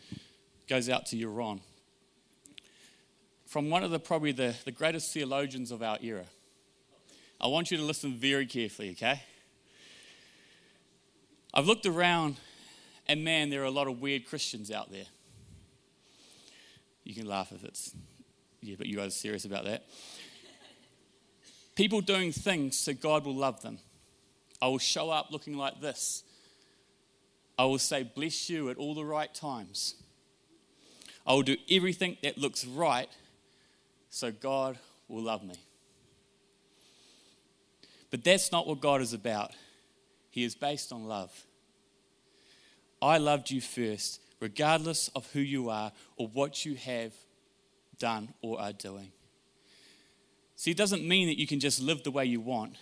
goes 0.67 0.89
out 0.89 1.05
to 1.07 1.17
you, 1.17 1.29
Ron, 1.29 1.59
from 3.45 3.69
one 3.69 3.83
of 3.83 3.91
the 3.91 3.99
probably 3.99 4.31
the, 4.31 4.55
the 4.63 4.71
greatest 4.71 5.13
theologians 5.13 5.71
of 5.71 5.83
our 5.83 5.97
era. 6.01 6.25
I 7.39 7.47
want 7.47 7.69
you 7.69 7.77
to 7.77 7.83
listen 7.83 8.13
very 8.13 8.45
carefully, 8.45 8.91
okay? 8.91 9.21
I've 11.53 11.67
looked 11.67 11.85
around, 11.85 12.37
and 13.07 13.23
man, 13.23 13.49
there 13.49 13.61
are 13.61 13.65
a 13.65 13.71
lot 13.71 13.87
of 13.87 14.01
weird 14.01 14.25
Christians 14.25 14.71
out 14.71 14.91
there. 14.91 15.05
You 17.05 17.13
can 17.15 17.27
laugh 17.27 17.53
if 17.53 17.63
it's, 17.63 17.95
yeah, 18.61 18.75
but 18.77 18.87
you 18.87 18.97
guys 18.97 19.07
are 19.07 19.11
serious 19.11 19.45
about 19.45 19.63
that. 19.63 19.85
People 21.75 22.01
doing 22.01 22.31
things 22.31 22.77
so 22.77 22.93
God 22.93 23.25
will 23.25 23.35
love 23.35 23.61
them. 23.61 23.77
I 24.61 24.67
will 24.67 24.79
show 24.79 25.09
up 25.09 25.27
looking 25.31 25.55
like 25.55 25.79
this. 25.79 26.23
I 27.57 27.65
will 27.65 27.79
say, 27.79 28.03
bless 28.03 28.49
you 28.49 28.69
at 28.69 28.77
all 28.77 28.95
the 28.95 29.05
right 29.05 29.33
times. 29.33 29.95
I 31.27 31.33
will 31.33 31.43
do 31.43 31.57
everything 31.69 32.17
that 32.23 32.37
looks 32.37 32.65
right 32.65 33.09
so 34.09 34.31
God 34.31 34.77
will 35.07 35.23
love 35.23 35.43
me. 35.43 35.55
But 38.09 38.23
that's 38.23 38.51
not 38.51 38.67
what 38.67 38.79
God 38.79 39.01
is 39.01 39.13
about. 39.13 39.51
He 40.31 40.43
is 40.43 40.55
based 40.55 40.91
on 40.91 41.05
love. 41.05 41.31
I 43.01 43.17
loved 43.17 43.51
you 43.51 43.61
first, 43.61 44.21
regardless 44.39 45.09
of 45.09 45.29
who 45.31 45.39
you 45.39 45.69
are 45.69 45.91
or 46.17 46.27
what 46.27 46.65
you 46.65 46.75
have 46.75 47.13
done 47.97 48.33
or 48.41 48.59
are 48.59 48.73
doing. 48.73 49.11
See, 50.55 50.71
it 50.71 50.77
doesn't 50.77 51.07
mean 51.07 51.27
that 51.27 51.39
you 51.39 51.47
can 51.47 51.59
just 51.59 51.81
live 51.81 52.03
the 52.03 52.11
way 52.11 52.25
you 52.25 52.39
want, 52.39 52.75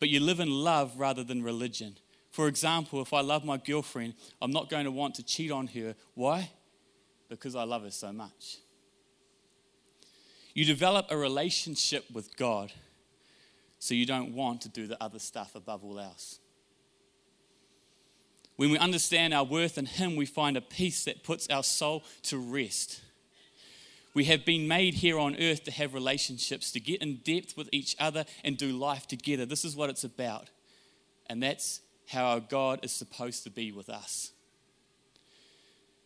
but 0.00 0.08
you 0.08 0.20
live 0.20 0.40
in 0.40 0.50
love 0.50 0.98
rather 0.98 1.24
than 1.24 1.42
religion. 1.42 1.96
For 2.30 2.48
example, 2.48 3.00
if 3.00 3.12
I 3.12 3.20
love 3.20 3.44
my 3.44 3.56
girlfriend, 3.56 4.14
I'm 4.42 4.50
not 4.50 4.68
going 4.68 4.84
to 4.84 4.90
want 4.90 5.14
to 5.16 5.22
cheat 5.22 5.50
on 5.50 5.68
her. 5.68 5.94
Why? 6.14 6.50
Because 7.28 7.54
I 7.54 7.64
love 7.64 7.82
her 7.82 7.90
so 7.90 8.12
much. 8.12 8.58
You 10.52 10.64
develop 10.64 11.06
a 11.10 11.16
relationship 11.16 12.04
with 12.12 12.36
God 12.36 12.72
so 13.78 13.94
you 13.94 14.06
don't 14.06 14.34
want 14.34 14.62
to 14.62 14.68
do 14.68 14.86
the 14.86 15.02
other 15.02 15.18
stuff 15.18 15.54
above 15.54 15.84
all 15.84 15.98
else. 15.98 16.38
When 18.56 18.70
we 18.70 18.78
understand 18.78 19.34
our 19.34 19.44
worth 19.44 19.78
in 19.78 19.86
Him, 19.86 20.16
we 20.16 20.26
find 20.26 20.56
a 20.56 20.60
peace 20.60 21.04
that 21.04 21.24
puts 21.24 21.48
our 21.48 21.62
soul 21.62 22.04
to 22.24 22.38
rest. 22.38 23.00
We 24.14 24.24
have 24.26 24.44
been 24.44 24.68
made 24.68 24.94
here 24.94 25.18
on 25.18 25.36
earth 25.40 25.64
to 25.64 25.72
have 25.72 25.92
relationships, 25.92 26.70
to 26.72 26.80
get 26.80 27.02
in 27.02 27.16
depth 27.24 27.56
with 27.56 27.68
each 27.72 27.96
other 27.98 28.24
and 28.44 28.56
do 28.56 28.70
life 28.70 29.08
together. 29.08 29.44
This 29.44 29.64
is 29.64 29.74
what 29.74 29.90
it's 29.90 30.04
about. 30.04 30.50
And 31.26 31.42
that's 31.42 31.80
how 32.08 32.26
our 32.26 32.40
God 32.40 32.80
is 32.84 32.92
supposed 32.92 33.42
to 33.42 33.50
be 33.50 33.72
with 33.72 33.88
us. 33.88 34.30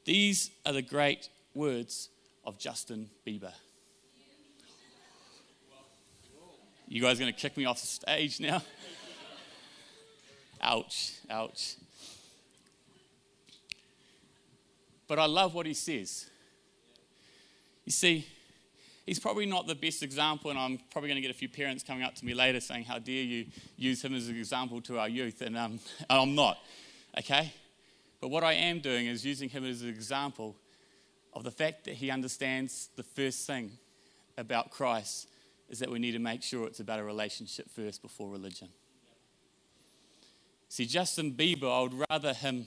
These 0.07 0.50
are 0.64 0.73
the 0.73 0.81
great 0.81 1.28
words 1.55 2.09
of 2.47 2.59
Justin 2.59 3.11
Bieber. 3.26 3.52
You 6.87 7.02
guys 7.02 7.19
are 7.19 7.21
going 7.21 7.35
to 7.35 7.38
kick 7.38 7.59
me 7.59 7.67
off 7.67 7.83
the 7.83 7.87
stage 7.87 8.40
now? 8.40 8.62
ouch, 10.62 11.12
ouch. 11.28 11.75
But 15.09 15.19
I 15.19 15.25
love 15.25 15.55
what 15.55 15.67
he 15.67 15.75
says. 15.75 16.29
You 17.85 17.93
see, 17.93 18.27
he's 19.07 19.19
probably 19.19 19.47
not 19.47 19.67
the 19.67 19.75
best 19.75 20.03
example, 20.03 20.50
and 20.50 20.59
I'm 20.59 20.79
probably 20.91 21.09
going 21.09 21.17
to 21.17 21.27
get 21.27 21.31
a 21.31 21.38
few 21.38 21.49
parents 21.49 21.83
coming 21.83 22.03
up 22.03 22.15
to 22.17 22.25
me 22.25 22.35
later 22.35 22.61
saying, 22.61 22.85
How 22.85 22.99
dare 22.99 23.23
you 23.23 23.47
use 23.77 24.05
him 24.05 24.15
as 24.15 24.29
an 24.29 24.37
example 24.37 24.83
to 24.83 24.99
our 24.99 25.09
youth? 25.09 25.41
And 25.41 25.57
um, 25.57 25.81
I'm 26.11 26.35
not, 26.35 26.59
okay? 27.19 27.53
But 28.21 28.29
what 28.29 28.45
I 28.45 28.53
am 28.53 28.81
doing 28.81 29.07
is 29.07 29.25
using 29.25 29.49
him 29.49 29.65
as 29.65 29.83
an 29.83 29.88
example 29.88 30.55
of 31.33 31.45
the 31.45 31.50
fact 31.50 31.85
that 31.85 31.95
he 31.95 32.11
understands 32.11 32.91
the 32.97 33.03
first 33.03 33.47
thing 33.47 33.73
about 34.37 34.71
Christ 34.71 35.29
is 35.69 35.79
that 35.79 35.91
we 35.91 35.99
need 35.99 36.12
to 36.12 36.19
make 36.19 36.43
sure 36.43 36.67
it's 36.67 36.81
about 36.81 36.99
a 36.99 37.05
relationship 37.05 37.71
first 37.71 38.03
before 38.03 38.29
religion. 38.29 38.69
See, 40.69 40.85
Justin 40.87 41.33
Bieber, 41.33 41.71
I 41.71 41.83
would 41.83 42.05
rather 42.11 42.35
him 42.35 42.67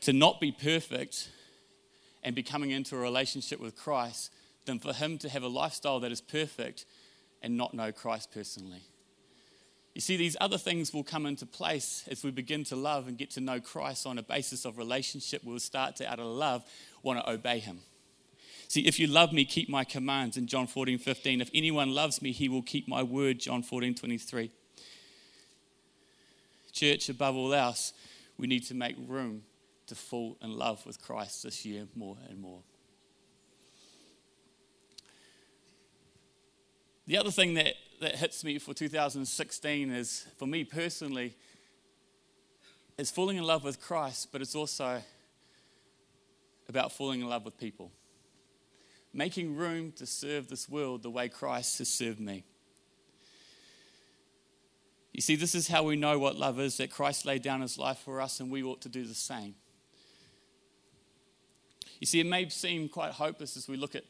to 0.00 0.12
not 0.12 0.40
be 0.40 0.52
perfect 0.52 1.28
and 2.22 2.34
be 2.34 2.42
coming 2.42 2.70
into 2.70 2.96
a 2.96 2.98
relationship 2.98 3.60
with 3.60 3.76
Christ 3.76 4.32
than 4.64 4.78
for 4.78 4.92
him 4.92 5.18
to 5.18 5.28
have 5.28 5.42
a 5.42 5.48
lifestyle 5.48 6.00
that 6.00 6.12
is 6.12 6.20
perfect 6.20 6.84
and 7.42 7.56
not 7.56 7.74
know 7.74 7.92
Christ 7.92 8.32
personally. 8.32 8.82
You 9.94 10.00
see, 10.00 10.16
these 10.16 10.36
other 10.40 10.58
things 10.58 10.92
will 10.92 11.02
come 11.02 11.26
into 11.26 11.46
place 11.46 12.04
as 12.08 12.22
we 12.22 12.30
begin 12.30 12.62
to 12.64 12.76
love 12.76 13.08
and 13.08 13.18
get 13.18 13.30
to 13.32 13.40
know 13.40 13.60
Christ 13.60 14.06
on 14.06 14.18
a 14.18 14.22
basis 14.22 14.64
of 14.64 14.78
relationship. 14.78 15.42
We'll 15.42 15.58
start 15.58 15.96
to, 15.96 16.08
out 16.08 16.20
of 16.20 16.26
love, 16.26 16.64
want 17.02 17.18
to 17.18 17.28
obey 17.28 17.58
him. 17.58 17.80
See, 18.68 18.86
if 18.86 19.00
you 19.00 19.06
love 19.06 19.32
me, 19.32 19.44
keep 19.44 19.68
my 19.68 19.82
commands 19.82 20.36
in 20.36 20.46
John 20.46 20.66
14, 20.66 20.98
15. 20.98 21.40
If 21.40 21.50
anyone 21.54 21.94
loves 21.94 22.20
me, 22.20 22.32
he 22.32 22.48
will 22.48 22.62
keep 22.62 22.86
my 22.86 23.02
word, 23.02 23.40
John 23.40 23.62
14, 23.62 23.94
23. 23.94 24.50
Church, 26.70 27.08
above 27.08 27.34
all 27.34 27.54
else, 27.54 27.94
we 28.36 28.46
need 28.46 28.64
to 28.66 28.74
make 28.74 28.94
room 29.08 29.42
to 29.88 29.94
fall 29.94 30.36
in 30.40 30.56
love 30.56 30.84
with 30.86 31.00
Christ 31.00 31.42
this 31.42 31.64
year 31.64 31.86
more 31.94 32.16
and 32.28 32.40
more. 32.40 32.60
The 37.06 37.16
other 37.16 37.30
thing 37.30 37.54
that, 37.54 37.74
that 38.00 38.16
hits 38.16 38.44
me 38.44 38.58
for 38.58 38.74
2016 38.74 39.90
is, 39.90 40.26
for 40.36 40.46
me 40.46 40.64
personally, 40.64 41.34
is 42.98 43.10
falling 43.10 43.36
in 43.36 43.44
love 43.44 43.64
with 43.64 43.80
Christ, 43.80 44.28
but 44.30 44.42
it's 44.42 44.54
also 44.54 45.02
about 46.68 46.92
falling 46.92 47.20
in 47.20 47.28
love 47.28 47.44
with 47.44 47.58
people 47.58 47.90
making 49.12 49.56
room 49.56 49.92
to 49.92 50.06
serve 50.06 50.48
this 50.48 50.68
world 50.68 51.02
the 51.02 51.10
way 51.10 51.28
Christ 51.28 51.78
has 51.78 51.88
served 51.88 52.20
me. 52.20 52.44
You 55.12 55.20
see, 55.20 55.34
this 55.34 55.54
is 55.54 55.66
how 55.66 55.82
we 55.82 55.96
know 55.96 56.18
what 56.18 56.36
love 56.36 56.60
is 56.60 56.76
that 56.76 56.90
Christ 56.90 57.24
laid 57.24 57.42
down 57.42 57.60
his 57.60 57.78
life 57.78 57.98
for 57.98 58.20
us, 58.20 58.38
and 58.38 58.50
we 58.50 58.62
ought 58.62 58.80
to 58.82 58.88
do 58.88 59.04
the 59.04 59.14
same. 59.14 59.56
You 61.98 62.06
see, 62.06 62.20
it 62.20 62.26
may 62.26 62.48
seem 62.48 62.88
quite 62.88 63.12
hopeless 63.12 63.56
as 63.56 63.68
we 63.68 63.76
look 63.76 63.94
at 63.94 64.04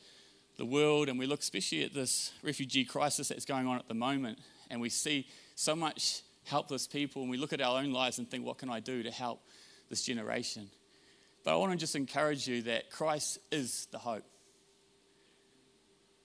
the 0.56 0.64
world 0.64 1.08
and 1.08 1.18
we 1.18 1.26
look 1.26 1.40
especially 1.40 1.84
at 1.84 1.94
this 1.94 2.32
refugee 2.42 2.84
crisis 2.84 3.28
that's 3.28 3.44
going 3.44 3.66
on 3.66 3.78
at 3.78 3.88
the 3.88 3.94
moment, 3.94 4.38
and 4.70 4.80
we 4.80 4.90
see 4.90 5.26
so 5.54 5.74
much 5.74 6.22
helpless 6.44 6.86
people, 6.86 7.22
and 7.22 7.30
we 7.30 7.36
look 7.36 7.52
at 7.52 7.60
our 7.60 7.78
own 7.80 7.92
lives 7.92 8.18
and 8.18 8.30
think, 8.30 8.44
what 8.44 8.58
can 8.58 8.70
I 8.70 8.80
do 8.80 9.02
to 9.02 9.10
help 9.10 9.40
this 9.88 10.02
generation? 10.04 10.68
But 11.44 11.54
I 11.54 11.56
want 11.56 11.72
to 11.72 11.78
just 11.78 11.94
encourage 11.94 12.48
you 12.48 12.62
that 12.62 12.90
Christ 12.90 13.38
is 13.50 13.86
the 13.90 13.98
hope. 13.98 14.24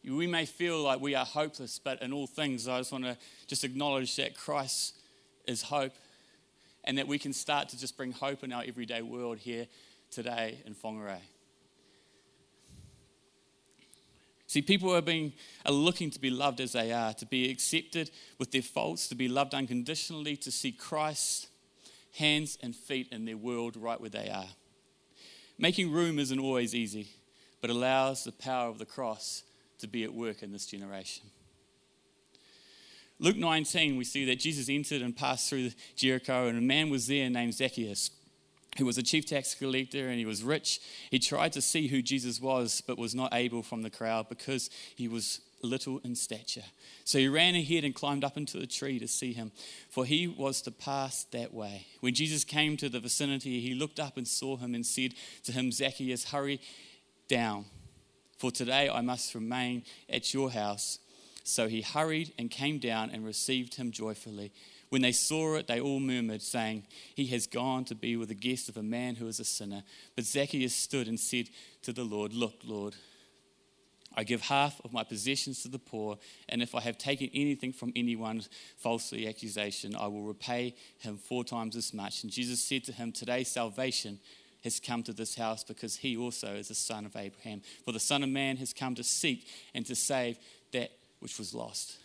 We 0.06 0.28
may 0.28 0.46
feel 0.46 0.82
like 0.82 1.00
we 1.00 1.16
are 1.16 1.26
hopeless, 1.26 1.80
but 1.80 2.02
in 2.02 2.12
all 2.12 2.28
things, 2.28 2.68
I 2.68 2.80
just 2.80 2.92
want 2.92 3.06
to 3.06 3.18
just 3.48 3.64
acknowledge 3.64 4.18
that 4.18 4.36
Christ 4.36 4.98
is 5.48 5.62
hope 5.62 5.94
and 6.84 6.98
that 6.98 7.08
we 7.08 7.18
can 7.18 7.32
start 7.32 7.70
to 7.70 7.80
just 7.80 7.96
bring 7.96 8.12
hope 8.12 8.44
in 8.44 8.52
our 8.52 8.64
everyday 8.68 9.02
world 9.02 9.38
here 9.38 9.68
today 10.12 10.58
in 10.66 10.76
Whangarei. 10.76 11.20
See, 14.54 14.62
people 14.62 14.94
are, 14.96 15.02
being, 15.02 15.34
are 15.66 15.72
looking 15.72 16.12
to 16.12 16.22
be 16.22 16.30
loved 16.30 16.62
as 16.62 16.74
they 16.74 16.92
are, 16.92 17.12
to 17.16 17.26
be 17.26 17.50
accepted 17.50 18.12
with 18.38 18.52
their 18.52 18.62
faults, 18.62 19.08
to 19.08 19.16
be 19.16 19.28
loved 19.28 19.56
unconditionally, 19.56 20.38
to 20.38 20.52
see 20.52 20.72
Christ's 20.72 21.48
hands 22.20 22.60
and 22.62 22.76
feet 22.76 23.08
in 23.12 23.26
their 23.26 23.36
world 23.36 23.76
right 23.76 24.00
where 24.00 24.12
they 24.12 24.30
are. 24.30 24.46
Making 25.58 25.92
room 25.92 26.20
isn't 26.20 26.38
always 26.38 26.76
easy, 26.76 27.08
but 27.62 27.72
allows 27.72 28.26
the 28.26 28.32
power 28.32 28.70
of 28.70 28.78
the 28.78 28.86
cross 28.86 29.42
to 29.80 29.88
be 29.88 30.04
at 30.04 30.14
work 30.14 30.44
in 30.44 30.52
this 30.52 30.68
generation. 30.68 31.24
Luke 33.18 33.38
19, 33.38 33.98
we 33.98 34.04
see 34.04 34.24
that 34.26 34.38
Jesus 34.38 34.70
entered 34.70 35.02
and 35.02 35.18
passed 35.18 35.50
through 35.50 35.72
Jericho, 35.96 36.46
and 36.46 36.60
a 36.60 36.62
man 36.62 36.92
was 36.92 37.08
there 37.08 37.28
named 37.28 37.56
Zacchaeus, 37.56 38.12
who 38.78 38.86
was 38.86 38.98
a 38.98 39.04
chief 39.04 39.26
tax 39.26 39.54
collector 39.56 40.08
and 40.08 40.20
he 40.20 40.26
was 40.26 40.44
rich. 40.44 40.80
He 41.12 41.20
tried 41.20 41.54
to 41.54 41.62
see 41.62 41.88
who 41.88 42.02
Jesus 42.02 42.42
was, 42.42 42.82
but 42.86 42.98
was 42.98 43.14
not 43.14 43.34
able 43.34 43.64
from 43.64 43.82
the 43.82 43.90
crowd 43.90 44.30
because 44.30 44.70
he 44.96 45.08
was 45.08 45.42
little 45.62 46.00
in 46.04 46.16
stature. 46.16 46.64
So 47.06 47.20
he 47.20 47.28
ran 47.28 47.56
ahead 47.56 47.84
and 47.84 47.96
climbed 47.96 48.24
up 48.24 48.36
into 48.36 48.60
a 48.60 48.68
tree 48.68 49.00
to 49.00 49.08
see 49.08 49.32
him, 49.32 49.52
for 49.90 50.06
he 50.06 50.28
was 50.28 50.62
to 50.64 50.72
pass 50.72 51.24
that 51.32 51.54
way. 51.54 51.88
When 52.02 52.14
Jesus 52.14 52.44
came 52.44 52.76
to 52.78 52.90
the 52.90 53.00
vicinity, 53.00 53.62
he 53.62 53.74
looked 53.74 54.00
up 54.00 54.18
and 54.18 54.28
saw 54.28 54.58
him 54.58 54.76
and 54.76 54.86
said 54.86 55.14
to 55.46 55.52
him, 55.52 55.72
Zacchaeus, 55.72 56.26
hurry 56.32 56.60
down 57.30 57.66
for 58.44 58.52
today 58.52 58.90
I 58.90 59.00
must 59.00 59.36
remain 59.36 59.84
at 60.10 60.34
your 60.34 60.52
house. 60.52 61.00
So 61.44 61.68
he 61.68 61.82
hurried 61.82 62.34
and 62.40 62.50
came 62.50 62.80
down 62.80 63.10
and 63.12 63.26
received 63.26 63.76
him 63.76 63.92
joyfully. 63.92 64.54
When 64.90 65.02
they 65.02 65.12
saw 65.12 65.56
it, 65.56 65.68
they 65.68 65.82
all 65.82 66.00
murmured, 66.00 66.42
saying, 66.42 66.86
He 67.16 67.26
has 67.28 67.48
gone 67.48 67.84
to 67.86 67.96
be 67.96 68.16
with 68.16 68.30
the 68.30 68.36
guest 68.36 68.70
of 68.70 68.78
a 68.78 68.84
man 68.84 69.16
who 69.16 69.28
is 69.28 69.40
a 69.40 69.44
sinner. 69.44 69.84
But 70.16 70.26
Zacchaeus 70.26 70.74
stood 70.74 71.08
and 71.08 71.20
said 71.20 71.50
to 71.82 71.92
the 71.92 72.04
Lord, 72.04 72.34
Look, 72.34 72.62
Lord, 72.64 72.96
I 74.16 74.24
give 74.24 74.42
half 74.42 74.80
of 74.86 74.94
my 74.94 75.04
possessions 75.04 75.64
to 75.64 75.68
the 75.68 75.80
poor, 75.80 76.18
and 76.48 76.62
if 76.62 76.76
I 76.76 76.82
have 76.82 76.98
taken 76.98 77.30
anything 77.34 77.74
from 77.74 77.92
anyone 77.96 78.44
falsely 78.78 79.28
accusation, 79.28 79.96
I 79.96 80.08
will 80.08 80.22
repay 80.22 80.76
him 81.00 81.18
four 81.18 81.44
times 81.44 81.76
as 81.76 81.94
much. 81.94 82.24
And 82.24 82.32
Jesus 82.32 82.62
said 82.62 82.84
to 82.86 82.92
him, 82.92 83.12
Today 83.12 83.44
salvation 83.44 84.20
has 84.64 84.80
come 84.80 85.04
to 85.04 85.14
this 85.14 85.36
house 85.36 85.64
because 85.64 85.98
he 85.98 86.16
also 86.16 86.54
is 86.54 86.70
a 86.70 86.76
son 86.76 87.06
of 87.06 87.16
Abraham. 87.16 87.62
For 87.84 87.92
the 87.92 88.00
Son 88.00 88.24
of 88.24 88.30
Man 88.30 88.58
has 88.58 88.74
come 88.74 88.96
to 88.96 89.04
seek 89.04 89.48
and 89.74 89.86
to 89.88 89.96
save 89.96 90.38
that 90.72 90.92
which 91.24 91.40
was 91.40 91.54
lost. 91.54 91.98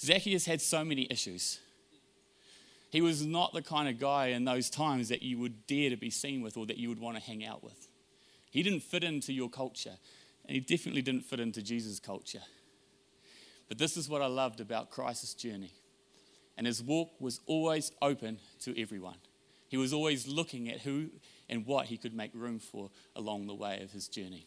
Zacchaeus 0.00 0.46
had 0.46 0.62
so 0.62 0.82
many 0.82 1.06
issues. 1.10 1.60
He 2.90 3.02
was 3.02 3.26
not 3.26 3.52
the 3.52 3.60
kind 3.60 3.86
of 3.86 4.00
guy 4.00 4.28
in 4.28 4.46
those 4.46 4.70
times 4.70 5.10
that 5.10 5.22
you 5.22 5.38
would 5.38 5.66
dare 5.66 5.90
to 5.90 5.96
be 5.96 6.08
seen 6.08 6.40
with 6.40 6.56
or 6.56 6.64
that 6.66 6.78
you 6.78 6.88
would 6.88 6.98
want 6.98 7.18
to 7.18 7.22
hang 7.22 7.44
out 7.44 7.62
with. 7.62 7.88
He 8.50 8.62
didn't 8.62 8.80
fit 8.80 9.04
into 9.04 9.34
your 9.34 9.50
culture, 9.50 9.98
and 10.46 10.54
he 10.54 10.60
definitely 10.60 11.02
didn't 11.02 11.26
fit 11.26 11.38
into 11.38 11.62
Jesus' 11.62 12.00
culture. 12.00 12.40
But 13.68 13.76
this 13.76 13.98
is 13.98 14.08
what 14.08 14.22
I 14.22 14.26
loved 14.26 14.60
about 14.60 14.90
Christ's 14.90 15.34
journey. 15.34 15.74
And 16.56 16.66
his 16.66 16.82
walk 16.82 17.10
was 17.20 17.40
always 17.44 17.92
open 18.00 18.38
to 18.60 18.80
everyone. 18.80 19.18
He 19.68 19.76
was 19.76 19.92
always 19.92 20.26
looking 20.26 20.70
at 20.70 20.80
who 20.80 21.10
and 21.50 21.66
what 21.66 21.86
he 21.86 21.98
could 21.98 22.14
make 22.14 22.30
room 22.32 22.58
for 22.58 22.90
along 23.14 23.46
the 23.46 23.54
way 23.54 23.82
of 23.82 23.90
his 23.90 24.08
journey. 24.08 24.46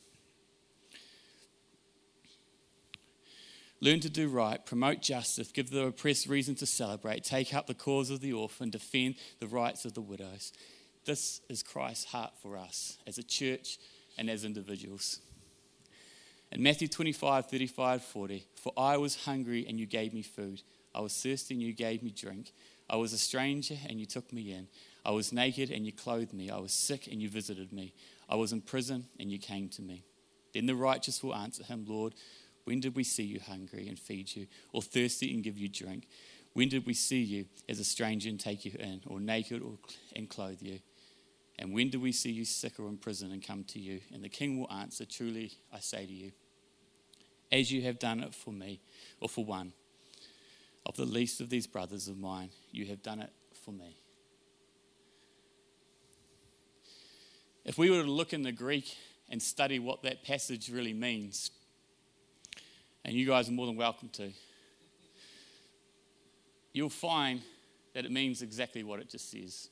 Learn 3.81 4.01
to 4.01 4.09
do 4.09 4.27
right, 4.27 4.65
promote 4.65 5.01
justice, 5.01 5.51
give 5.51 5.69
the 5.69 5.85
oppressed 5.85 6.27
reason 6.27 6.55
to 6.55 6.65
celebrate, 6.65 7.23
take 7.23 7.53
up 7.53 7.67
the 7.67 7.73
cause 7.73 8.09
of 8.09 8.19
the 8.19 8.33
orphan, 8.33 8.69
defend 8.69 9.15
the 9.39 9.47
rights 9.47 9.85
of 9.85 9.93
the 9.93 10.01
widows. 10.01 10.51
This 11.05 11.39
is 11.47 11.63
Christ's 11.63 12.05
heart 12.05 12.33
for 12.41 12.57
us 12.57 12.97
as 13.07 13.17
a 13.17 13.23
church 13.23 13.77
and 14.17 14.29
as 14.29 14.43
individuals. 14.43 15.21
In 16.51 16.61
Matthew 16.61 16.87
25, 16.87 17.45
35, 17.45 18.03
40, 18.03 18.45
for 18.55 18.73
I 18.75 18.97
was 18.97 19.23
hungry 19.23 19.65
and 19.67 19.79
you 19.79 19.85
gave 19.85 20.13
me 20.13 20.23
food. 20.23 20.61
I 20.93 20.99
was 20.99 21.15
thirsty 21.15 21.53
and 21.53 21.63
you 21.63 21.73
gave 21.73 22.03
me 22.03 22.11
drink. 22.11 22.51
I 22.89 22.97
was 22.97 23.13
a 23.13 23.17
stranger 23.17 23.75
and 23.87 23.99
you 23.99 24.05
took 24.05 24.33
me 24.33 24.51
in. 24.51 24.67
I 25.05 25.11
was 25.11 25.31
naked 25.31 25.69
and 25.69 25.85
you 25.85 25.93
clothed 25.93 26.33
me. 26.33 26.49
I 26.49 26.57
was 26.57 26.73
sick 26.73 27.07
and 27.07 27.21
you 27.21 27.29
visited 27.29 27.71
me. 27.71 27.93
I 28.27 28.35
was 28.35 28.51
in 28.51 28.61
prison 28.61 29.05
and 29.19 29.31
you 29.31 29.39
came 29.39 29.69
to 29.69 29.81
me. 29.81 30.03
Then 30.53 30.65
the 30.65 30.75
righteous 30.75 31.23
will 31.23 31.35
answer 31.35 31.63
him, 31.63 31.85
Lord, 31.87 32.15
when 32.69 32.79
did 32.79 32.95
we 32.95 33.03
see 33.03 33.23
you 33.23 33.39
hungry 33.39 33.87
and 33.87 33.97
feed 33.97 34.35
you, 34.35 34.45
or 34.73 34.83
thirsty 34.83 35.33
and 35.33 35.43
give 35.43 35.57
you 35.57 35.67
drink? 35.67 36.07
When 36.53 36.69
did 36.69 36.85
we 36.85 36.93
see 36.93 37.17
you 37.17 37.45
as 37.67 37.79
a 37.79 37.83
stranger 37.83 38.29
and 38.29 38.39
take 38.39 38.63
you 38.63 38.73
in, 38.79 39.01
or 39.07 39.19
naked 39.19 39.63
or, 39.63 39.79
and 40.15 40.29
clothe 40.29 40.61
you? 40.61 40.77
And 41.57 41.73
when 41.73 41.89
do 41.89 41.99
we 41.99 42.11
see 42.11 42.29
you 42.29 42.45
sick 42.45 42.79
or 42.79 42.87
in 42.87 42.97
prison 42.97 43.31
and 43.31 43.41
come 43.41 43.63
to 43.69 43.79
you? 43.79 44.01
And 44.13 44.23
the 44.23 44.29
king 44.29 44.59
will 44.59 44.71
answer, 44.71 45.03
Truly 45.03 45.51
I 45.73 45.79
say 45.79 46.05
to 46.05 46.13
you, 46.13 46.31
as 47.51 47.71
you 47.71 47.81
have 47.81 47.97
done 47.97 48.19
it 48.19 48.35
for 48.35 48.53
me, 48.53 48.81
or 49.19 49.27
for 49.27 49.43
one 49.43 49.73
of 50.85 50.95
the 50.95 51.05
least 51.05 51.41
of 51.41 51.49
these 51.49 51.65
brothers 51.65 52.07
of 52.07 52.19
mine, 52.19 52.51
you 52.71 52.85
have 52.85 53.01
done 53.01 53.19
it 53.19 53.31
for 53.65 53.71
me. 53.71 53.97
If 57.65 57.79
we 57.79 57.89
were 57.89 58.03
to 58.03 58.11
look 58.11 58.31
in 58.31 58.43
the 58.43 58.51
Greek 58.51 58.95
and 59.27 59.41
study 59.41 59.79
what 59.79 60.03
that 60.03 60.23
passage 60.23 60.69
really 60.69 60.93
means, 60.93 61.49
and 63.05 63.15
you 63.15 63.25
guys 63.25 63.49
are 63.49 63.53
more 63.53 63.65
than 63.65 63.75
welcome 63.75 64.09
to, 64.09 64.31
you'll 66.73 66.89
find 66.89 67.41
that 67.93 68.05
it 68.05 68.11
means 68.11 68.41
exactly 68.41 68.83
what 68.83 68.99
it 68.99 69.09
just 69.09 69.31
says. 69.31 69.69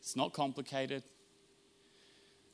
It's 0.00 0.16
not 0.16 0.32
complicated. 0.32 1.02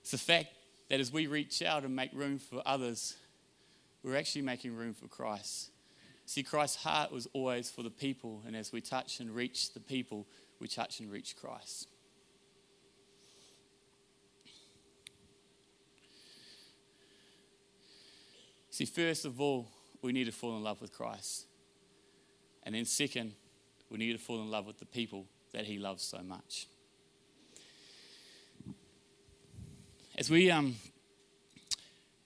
It's 0.01 0.11
the 0.13 0.19
fact 0.19 0.49
that 0.89 1.01
as 1.01 1.13
we 1.13 1.27
reach 1.27 1.63
out 1.63 1.85
and 1.85 1.95
make 1.95 2.11
room 2.13 2.39
for 2.39 2.63
others, 2.65 3.17
we're 4.03 4.17
actually 4.17 4.43
making 4.43 4.77
room 4.77 4.95
for 4.95 5.09
Christ. 5.09 5.71
See, 6.27 6.43
Christ's 6.43 6.83
heart 6.83 7.13
was 7.13 7.29
always 7.33 7.71
for 7.71 7.83
the 7.83 7.91
people, 7.91 8.43
and 8.47 8.57
as 8.57 8.73
we 8.73 8.81
touch 8.81 9.21
and 9.21 9.35
reach 9.35 9.75
the 9.75 9.81
people, 9.81 10.27
we 10.61 10.69
touch 10.69 11.01
and 11.01 11.11
reach 11.11 11.37
Christ. 11.37 11.89
See, 18.77 18.85
first 18.85 19.25
of 19.25 19.41
all, 19.41 19.71
we 20.03 20.13
need 20.13 20.25
to 20.25 20.33
fall 20.33 20.55
in 20.55 20.63
love 20.63 20.83
with 20.83 20.93
Christ. 20.93 21.47
And 22.63 22.75
then, 22.75 22.85
second, 22.85 23.33
we 23.89 23.97
need 23.97 24.13
to 24.13 24.19
fall 24.19 24.39
in 24.43 24.51
love 24.51 24.67
with 24.67 24.79
the 24.79 24.85
people 24.85 25.25
that 25.55 25.65
He 25.65 25.79
loves 25.79 26.03
so 26.03 26.19
much. 26.23 26.67
as 30.19 30.29
we 30.29 30.51
um, 30.51 30.77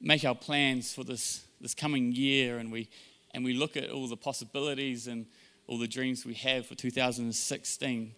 make 0.00 0.24
our 0.24 0.34
plans 0.34 0.92
for 0.92 1.04
this, 1.04 1.44
this 1.60 1.72
coming 1.72 2.10
year 2.10 2.58
and 2.58 2.72
we, 2.72 2.88
and 3.32 3.44
we 3.44 3.52
look 3.52 3.76
at 3.76 3.88
all 3.88 4.08
the 4.08 4.16
possibilities 4.16 5.06
and 5.06 5.26
all 5.68 5.78
the 5.78 5.86
dreams 5.86 6.26
we 6.26 6.34
have 6.34 6.66
for 6.66 6.74
2016, 6.74 8.12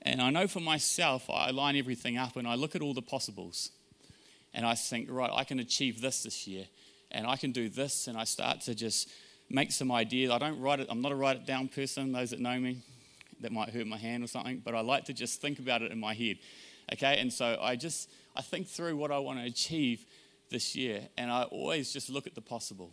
and 0.00 0.22
I 0.22 0.30
know 0.30 0.46
for 0.46 0.60
myself, 0.60 1.28
I 1.28 1.50
line 1.50 1.76
everything 1.76 2.16
up 2.16 2.36
and 2.36 2.48
I 2.48 2.54
look 2.54 2.74
at 2.74 2.80
all 2.80 2.94
the 2.94 3.02
possibles. 3.02 3.72
And 4.54 4.64
I 4.64 4.74
think, 4.74 5.10
right, 5.10 5.30
I 5.30 5.44
can 5.44 5.58
achieve 5.58 6.00
this 6.00 6.22
this 6.22 6.46
year, 6.46 6.64
and 7.14 7.26
I 7.26 7.36
can 7.36 7.52
do 7.52 7.70
this, 7.70 8.08
and 8.08 8.18
I 8.18 8.24
start 8.24 8.60
to 8.62 8.74
just 8.74 9.08
make 9.48 9.72
some 9.72 9.90
ideas. 9.90 10.30
I 10.30 10.38
don't 10.38 10.60
write 10.60 10.80
it, 10.80 10.88
I'm 10.90 11.00
not 11.00 11.12
a 11.12 11.14
write 11.14 11.36
it 11.36 11.46
down 11.46 11.68
person, 11.68 12.12
those 12.12 12.30
that 12.30 12.40
know 12.40 12.58
me, 12.58 12.82
that 13.40 13.52
might 13.52 13.70
hurt 13.70 13.86
my 13.86 13.96
hand 13.96 14.24
or 14.24 14.26
something, 14.26 14.60
but 14.62 14.74
I 14.74 14.80
like 14.80 15.04
to 15.06 15.12
just 15.12 15.40
think 15.40 15.58
about 15.58 15.80
it 15.80 15.92
in 15.92 15.98
my 15.98 16.12
head. 16.12 16.36
Okay, 16.92 17.18
and 17.18 17.32
so 17.32 17.58
I 17.62 17.76
just 17.76 18.10
I 18.36 18.42
think 18.42 18.66
through 18.66 18.96
what 18.96 19.10
I 19.10 19.18
want 19.18 19.38
to 19.38 19.46
achieve 19.46 20.04
this 20.50 20.74
year, 20.74 21.08
and 21.16 21.30
I 21.30 21.44
always 21.44 21.92
just 21.92 22.10
look 22.10 22.26
at 22.26 22.34
the 22.34 22.40
possible. 22.42 22.92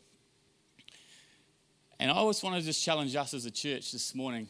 And 1.99 2.09
I 2.09 2.15
always 2.15 2.41
want 2.41 2.55
to 2.55 2.61
just 2.61 2.83
challenge 2.83 3.15
us 3.15 3.33
as 3.33 3.45
a 3.45 3.51
church 3.51 3.91
this 3.91 4.15
morning 4.15 4.47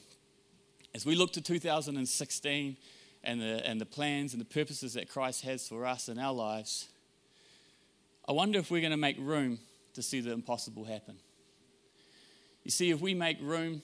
as 0.94 1.06
we 1.06 1.16
look 1.16 1.34
to 1.34 1.42
2016 1.42 2.78
and 3.24 3.42
the, 3.42 3.68
and 3.68 3.80
the 3.80 3.86
plans 3.86 4.34
and 4.34 4.42
the 4.42 4.46
purposes 4.46 4.94
that 4.94 5.10
Christ 5.10 5.44
has 5.44 5.68
for 5.68 5.86
us 5.86 6.10
in 6.10 6.18
our 6.18 6.34
lives. 6.34 6.88
I 8.32 8.34
wonder 8.34 8.60
if 8.60 8.72
we're 8.72 8.80
going 8.80 8.92
to 8.92 8.98
make 8.98 9.18
room 9.20 9.60
to 9.94 10.02
see 10.02 10.22
the 10.22 10.32
impossible 10.32 10.86
happen. 10.86 11.18
You 12.64 12.72
see, 12.72 12.90
if 12.90 13.02
we 13.02 13.14
make 13.14 13.38
room 13.42 13.82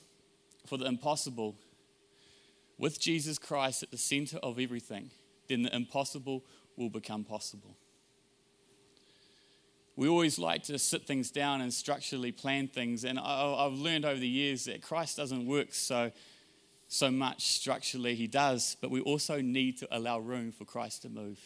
for 0.65 0.77
the 0.77 0.85
impossible 0.85 1.57
with 2.77 2.97
Jesus 2.97 3.37
Christ 3.37 3.83
at 3.83 3.91
the 3.91 3.97
center 3.97 4.37
of 4.37 4.57
everything, 4.57 5.11
then 5.49 5.63
the 5.63 5.75
impossible 5.75 6.45
will 6.77 6.89
become 6.89 7.25
possible. 7.25 7.75
We 9.97 10.07
always 10.07 10.39
like 10.39 10.63
to 10.63 10.79
sit 10.79 11.05
things 11.05 11.29
down 11.29 11.59
and 11.59 11.73
structurally 11.73 12.31
plan 12.31 12.69
things, 12.69 13.03
and 13.03 13.19
I've 13.19 13.73
learned 13.73 14.05
over 14.05 14.17
the 14.17 14.29
years 14.29 14.63
that 14.63 14.81
Christ 14.81 15.17
doesn't 15.17 15.45
work 15.45 15.73
so, 15.73 16.09
so 16.87 17.11
much 17.11 17.47
structurally, 17.47 18.15
He 18.15 18.27
does, 18.27 18.77
but 18.79 18.91
we 18.91 19.01
also 19.01 19.41
need 19.41 19.77
to 19.79 19.89
allow 19.91 20.19
room 20.19 20.53
for 20.53 20.63
Christ 20.63 21.01
to 21.01 21.09
move. 21.09 21.37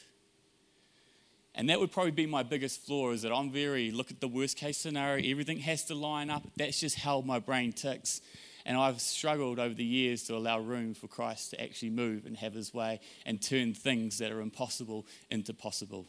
And 1.54 1.70
that 1.70 1.80
would 1.80 1.92
probably 1.92 2.12
be 2.12 2.26
my 2.26 2.44
biggest 2.44 2.86
flaw 2.86 3.12
is 3.12 3.24
that 3.24 3.34
I'm 3.34 3.52
very, 3.52 3.92
look 3.92 4.10
at 4.10 4.22
the 4.22 4.28
worst 4.28 4.58
case 4.58 4.78
scenario, 4.78 5.30
everything 5.30 5.60
has 5.60 5.84
to 5.86 5.96
line 5.96 6.30
up. 6.30 6.44
That's 6.56 6.80
just 6.80 7.00
how 7.00 7.22
my 7.22 7.40
brain 7.40 7.74
ticks. 7.74 8.22
And 8.66 8.78
I've 8.78 9.02
struggled 9.02 9.60
over 9.60 9.74
the 9.74 9.84
years 9.84 10.24
to 10.24 10.36
allow 10.36 10.60
room 10.60 10.94
for 10.94 11.08
Christ 11.08 11.50
to 11.52 11.62
actually 11.62 11.90
move 11.90 12.26
and 12.26 12.38
have 12.38 12.54
his 12.54 12.74
way 12.74 13.00
and 13.26 13.42
turn 13.42 13.74
things 13.74 14.20
that 14.20 14.32
are 14.32 14.40
impossible 14.40 15.06
into 15.30 15.54
possible. 15.54 16.06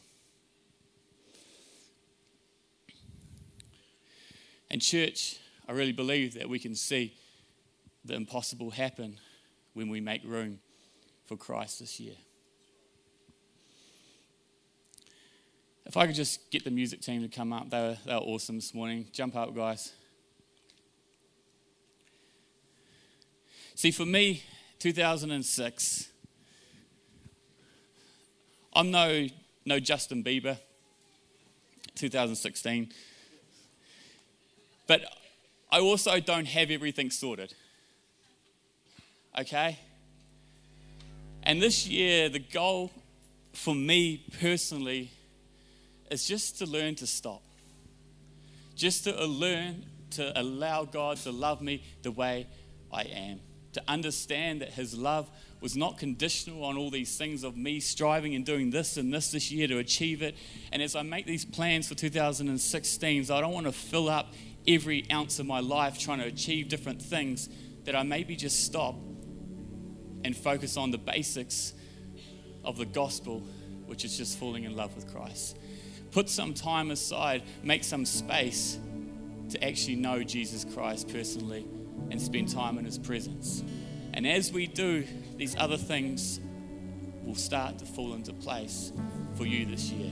And, 4.71 4.81
church, 4.81 5.39
I 5.69 5.73
really 5.73 5.93
believe 5.93 6.35
that 6.35 6.49
we 6.49 6.59
can 6.59 6.75
see 6.75 7.15
the 8.05 8.15
impossible 8.15 8.71
happen 8.71 9.19
when 9.75 9.89
we 9.89 10.01
make 10.01 10.23
room 10.25 10.61
for 11.27 11.37
Christ 11.37 11.81
this 11.81 11.99
year. 12.01 12.15
If 15.85 15.97
I 15.97 16.07
could 16.07 16.15
just 16.15 16.51
get 16.51 16.65
the 16.65 16.71
music 16.71 17.01
team 17.01 17.23
to 17.23 17.29
come 17.29 17.53
up, 17.53 17.71
they 17.71 17.79
were, 17.79 17.97
they 18.07 18.15
were 18.15 18.21
awesome 18.21 18.57
this 18.57 18.73
morning. 18.73 19.07
Jump 19.13 19.37
up, 19.37 19.55
guys. 19.55 19.93
See, 23.75 23.91
for 23.91 24.07
me, 24.07 24.45
2006, 24.79 26.09
I'm 28.75 28.91
no, 28.91 29.27
no 29.67 29.79
Justin 29.81 30.23
Bieber, 30.23 30.57
2016. 31.97 32.93
But 34.87 35.03
I 35.71 35.81
also 35.81 36.21
don't 36.21 36.47
have 36.47 36.71
everything 36.71 37.11
sorted. 37.11 37.55
Okay? 39.39 39.79
And 41.43 41.61
this 41.61 41.87
year, 41.87 42.29
the 42.29 42.39
goal 42.39 42.93
for 43.53 43.75
me 43.75 44.25
personally 44.41 45.11
is 46.13 46.27
just 46.27 46.59
to 46.59 46.67
learn 46.67 46.95
to 46.97 47.07
stop. 47.07 47.43
Just 48.75 49.05
to 49.05 49.27
learn 49.27 49.85
to 50.11 50.39
allow 50.39 50.85
God 50.85 51.17
to 51.19 51.33
love 51.33 51.61
me 51.63 51.83
the 52.03 52.11
way 52.11 52.47
I 52.93 53.03
am 53.03 53.41
to 53.73 53.83
understand 53.89 54.61
that 54.61 54.71
His 54.71 54.97
love 54.97 55.31
was 55.61 55.77
not 55.77 55.99
conditional 55.99 56.65
on 56.65 56.77
all 56.77 56.91
these 56.91 57.17
things 57.17 57.45
of 57.45 57.57
me 57.57 57.81
striving 57.81 58.35
and 58.35 58.45
doing 58.45 58.71
this 58.71 58.97
and 58.97 59.13
this 59.13 59.31
this 59.31 59.51
year 59.51 59.67
to 59.69 59.79
achieve 59.79 60.23
it. 60.23 60.37
And 60.73 60.83
as 60.83 60.95
I 60.95 61.03
make 61.03 61.27
these 61.27 61.45
plans 61.45 61.89
for 61.89 61.95
2016, 61.95 63.25
so 63.25 63.37
I 63.37 63.41
don't 63.41 63.53
want 63.53 63.67
to 63.67 63.73
fill 63.73 64.09
up 64.09 64.35
every 64.67 65.07
ounce 65.11 65.39
of 65.39 65.47
my 65.47 65.61
life 65.61 65.99
trying 65.99 66.19
to 66.19 66.27
achieve 66.27 66.69
different 66.69 67.01
things, 67.01 67.49
that 67.85 67.97
I 67.97 68.03
maybe 68.03 68.37
just 68.37 68.65
stop 68.65 68.95
and 70.25 70.37
focus 70.37 70.77
on 70.77 70.91
the 70.91 70.99
basics 70.99 71.73
of 72.65 72.77
the 72.77 72.87
gospel, 72.87 73.41
which 73.87 74.05
is 74.05 74.17
just 74.17 74.39
falling 74.39 74.65
in 74.65 74.77
love 74.77 74.95
with 74.95 75.13
Christ. 75.13 75.57
Put 76.13 76.29
some 76.29 76.55
time 76.55 76.91
aside, 76.91 77.43
make 77.63 77.85
some 77.85 78.05
space 78.05 78.79
to 79.51 79.65
actually 79.65 79.97
know 79.97 80.23
Jesus 80.23 80.65
Christ 80.65 81.09
personally 81.09 81.67
and 82.11 82.21
spend 82.21 82.49
time 82.49 82.79
in 82.79 82.85
His 82.85 82.99
presence. 82.99 83.65
And 84.15 84.27
as 84.27 84.53
we 84.53 84.67
do, 84.67 85.05
these 85.37 85.57
other 85.57 85.79
things 85.79 86.39
will 87.25 87.35
start 87.35 87.79
to 87.79 87.87
fall 87.87 88.15
into 88.15 88.33
place 88.33 88.93
for 89.37 89.47
you 89.47 89.65
this 89.65 89.91
year. 89.91 90.11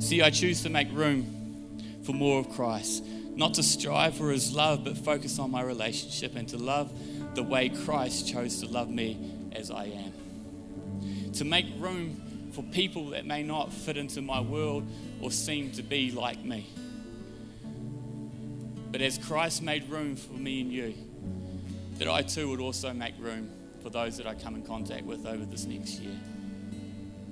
See, 0.00 0.22
I 0.22 0.30
choose 0.30 0.62
to 0.62 0.70
make 0.70 0.88
room 0.92 1.78
for 2.02 2.12
more 2.12 2.40
of 2.40 2.50
Christ, 2.50 3.04
not 3.36 3.54
to 3.54 3.62
strive 3.62 4.16
for 4.16 4.30
His 4.30 4.52
love, 4.52 4.82
but 4.82 4.96
focus 4.96 5.38
on 5.38 5.50
my 5.50 5.62
relationship 5.62 6.34
and 6.34 6.48
to 6.48 6.56
love 6.56 6.90
the 7.34 7.42
way 7.42 7.68
Christ 7.68 8.28
chose 8.28 8.60
to 8.60 8.66
love 8.66 8.90
me 8.90 9.18
as 9.52 9.70
I 9.70 9.84
am. 9.84 10.12
to 11.34 11.44
make 11.44 11.66
room 11.78 12.20
for 12.52 12.62
people 12.64 13.10
that 13.10 13.26
may 13.26 13.42
not 13.42 13.72
fit 13.72 13.96
into 13.96 14.22
my 14.22 14.40
world 14.40 14.86
or 15.20 15.30
seem 15.30 15.70
to 15.72 15.82
be 15.82 16.10
like 16.10 16.44
me. 16.44 16.66
But 18.90 19.00
as 19.00 19.18
Christ 19.18 19.62
made 19.62 19.88
room 19.88 20.16
for 20.16 20.32
me 20.32 20.60
and 20.60 20.72
you, 20.72 20.94
that 21.98 22.08
I 22.08 22.22
too 22.22 22.48
would 22.48 22.60
also 22.60 22.92
make 22.92 23.14
room 23.18 23.50
for 23.82 23.90
those 23.90 24.16
that 24.16 24.26
I 24.26 24.34
come 24.34 24.54
in 24.54 24.62
contact 24.62 25.04
with 25.04 25.26
over 25.26 25.44
this 25.44 25.66
next 25.66 26.00
year. 26.00 26.16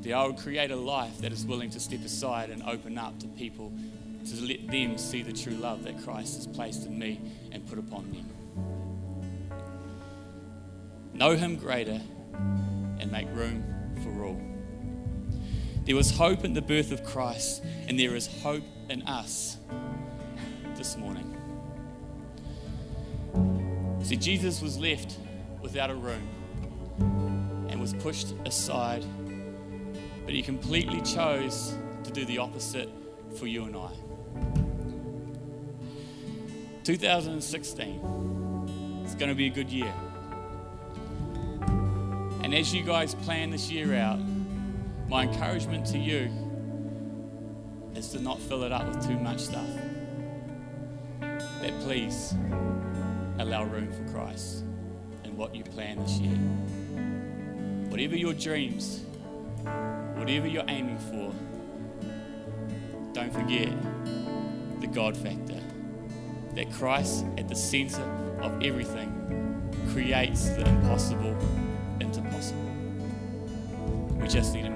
That 0.03 0.13
I 0.13 0.27
would 0.27 0.37
create 0.37 0.71
a 0.71 0.77
life 0.77 1.19
that 1.19 1.33
is 1.33 1.45
willing 1.45 1.71
to 1.71 1.81
step 1.81 2.05
aside 2.05 2.51
and 2.51 2.63
open 2.63 2.97
up 2.97 3.19
to 3.21 3.27
people 3.27 3.73
to 4.27 4.45
let 4.45 4.69
them 4.69 4.99
see 4.99 5.23
the 5.23 5.33
true 5.33 5.55
love 5.55 5.85
that 5.85 6.03
Christ 6.05 6.37
has 6.37 6.47
placed 6.47 6.87
in 6.87 6.99
me 6.99 7.21
and 7.51 7.67
put 7.67 7.79
upon 7.79 8.13
them. 8.13 8.29
Know 11.15 11.35
Him 11.35 11.57
greater 11.57 12.01
and 13.01 13.11
make 13.11 13.27
room 13.33 13.65
for 14.05 14.25
all. 14.25 14.48
There 15.89 15.97
was 15.97 16.11
hope 16.11 16.45
in 16.45 16.53
the 16.53 16.61
birth 16.61 16.93
of 16.93 17.03
Christ, 17.03 17.65
and 17.89 17.99
there 17.99 18.15
is 18.15 18.27
hope 18.43 18.63
in 18.91 19.01
us 19.05 19.57
this 20.77 20.99
morning. 20.99 21.35
See, 24.03 24.17
Jesus 24.17 24.61
was 24.61 24.77
left 24.77 25.17
without 25.63 25.89
a 25.89 25.95
room 25.95 26.29
and 27.71 27.81
was 27.81 27.95
pushed 27.95 28.35
aside, 28.45 29.03
but 30.27 30.35
he 30.35 30.43
completely 30.43 31.01
chose 31.01 31.75
to 32.05 32.11
do 32.11 32.27
the 32.27 32.37
opposite 32.37 32.91
for 33.39 33.47
you 33.47 33.65
and 33.65 33.75
I. 33.75 33.93
2016 36.85 39.05
is 39.07 39.15
going 39.15 39.31
to 39.31 39.35
be 39.35 39.47
a 39.47 39.51
good 39.51 39.71
year. 39.71 39.95
And 42.43 42.55
as 42.55 42.75
you 42.75 42.83
guys 42.83 43.15
plan 43.15 43.49
this 43.49 43.71
year 43.71 43.95
out, 43.95 44.19
my 45.09 45.23
encouragement 45.23 45.87
to 45.87 45.99
you 45.99 46.31
is 47.95 48.11
to 48.11 48.21
not 48.21 48.39
fill 48.39 48.63
it 48.63 48.73
up 48.73 48.87
with 48.87 49.07
too 49.07 49.19
much 49.19 49.41
stuff. 49.41 49.69
That 51.21 51.73
please 51.81 52.35
allow 53.39 53.65
room 53.65 53.91
for 53.91 54.13
Christ 54.13 54.65
in 55.25 55.37
what 55.37 55.55
you 55.55 55.65
plan 55.65 55.99
this 55.99 56.19
year. 56.19 56.37
Whatever 57.91 58.17
your 58.17 58.35
dreams, 58.35 59.03
whatever 60.17 60.47
you're 60.47 60.69
aiming 60.69 60.99
for, 60.99 61.33
don't 63.15 63.33
forget 63.33 63.71
the 64.81 64.87
God 64.87 65.17
factor. 65.17 65.61
That 66.55 66.71
Christ, 66.73 67.25
at 67.39 67.49
the 67.49 67.57
center 67.57 68.03
of 68.43 68.63
everything, 68.63 69.15
creates 69.91 70.51
the 70.51 70.69
impossible 70.69 71.37
into 72.01 72.21
possible. 72.23 72.71
We 74.21 74.29
just 74.29 74.55
need 74.55 74.68